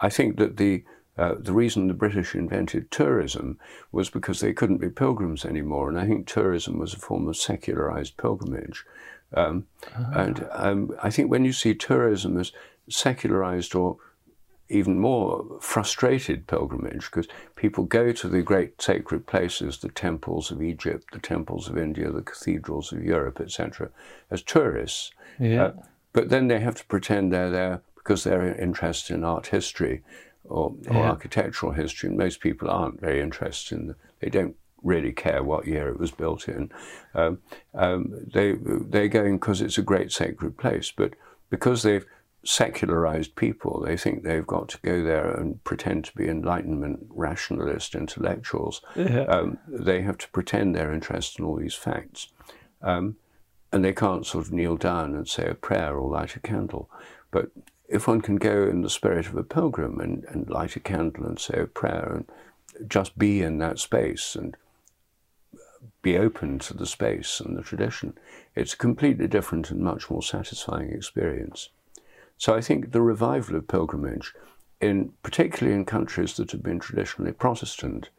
[0.00, 0.84] I think that the
[1.16, 3.58] uh, the reason the British invented tourism
[3.92, 7.36] was because they couldn't be pilgrims anymore, and I think tourism was a form of
[7.36, 8.84] secularized pilgrimage.
[9.32, 9.66] Um,
[10.14, 12.52] And um, I think when you see tourism as
[12.88, 13.96] secularized or
[14.68, 20.62] even more frustrated pilgrimage, because people go to the great sacred places, the temples of
[20.62, 23.90] Egypt, the temples of India, the cathedrals of Europe, etc.,
[24.30, 25.12] as tourists.
[25.38, 25.64] Yeah.
[25.64, 25.72] Uh,
[26.12, 30.02] but then they have to pretend they're there because they're interested in art history
[30.44, 31.10] or, or Yeah.
[31.10, 32.10] architectural history.
[32.10, 33.86] And most people aren't very interested in.
[33.88, 36.70] The, they don't really care what year it was built in.
[37.14, 37.38] Um,
[37.72, 41.14] um, they they're going because it's a great sacred place, but
[41.48, 42.04] because they've
[42.44, 47.94] secularized people, they think they've got to go there and pretend to be Enlightenment rationalist
[47.94, 48.82] intellectuals.
[48.94, 49.22] Yeah.
[49.22, 52.28] Um, they have to pretend they're interested in all these facts.
[52.82, 53.16] Um,
[53.72, 56.90] and they can't sort of kneel down and say a prayer or light a candle.
[57.30, 57.50] But
[57.88, 61.26] if one can go in the spirit of a pilgrim and, and light a candle
[61.26, 62.12] and say a prayer
[62.78, 64.56] and just be in that space and
[66.02, 68.16] be open to the space and the tradition,
[68.54, 71.70] it's a completely different and much more satisfying experience.
[72.38, 74.34] So I think the revival of pilgrimage,
[74.80, 78.10] in particularly in countries that have been traditionally Protestant,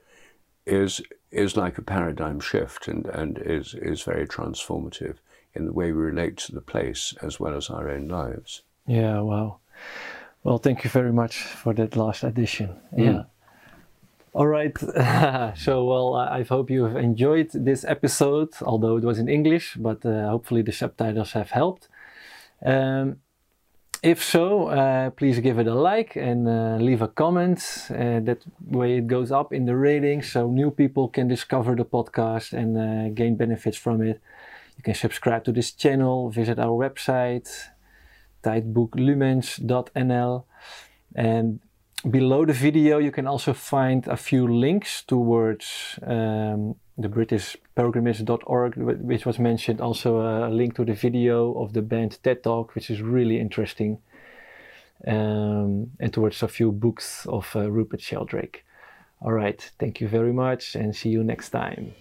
[0.65, 1.01] is
[1.31, 5.17] is like a paradigm shift and, and is, is very transformative
[5.53, 8.61] in the way we relate to the place as well as our own lives.
[8.88, 9.60] Yeah, wow.
[10.44, 12.76] Well, thank you very much for that last addition.
[12.95, 13.24] Yeah.
[14.34, 14.78] All right.
[15.57, 19.76] so, well, I I hope you have enjoyed this episode, although it was in English,
[19.80, 21.88] but uh, hopefully the subtitles have helped.
[22.64, 23.18] Um,
[24.03, 27.60] if so, uh, please give it a like and uh, leave a comment.
[27.90, 31.86] Uh, that way it goes up in the ratings so new people can discover the
[31.86, 34.22] podcast and uh, gain benefits from it.
[34.78, 37.49] You can subscribe to this channel, visit our website,
[38.45, 40.43] tijdboeklumens.nl.
[41.15, 41.59] And
[42.09, 48.77] below the video, you can also find a few links towards um, the British pilgrimage.org,
[48.77, 49.81] which was mentioned.
[49.81, 53.99] Also, a link to the video of the banned TED Talk, which is really interesting.
[55.05, 58.63] Um, and towards a few books of uh, Rupert Sheldrake.
[59.22, 61.93] All right, thank you very much and see you next time.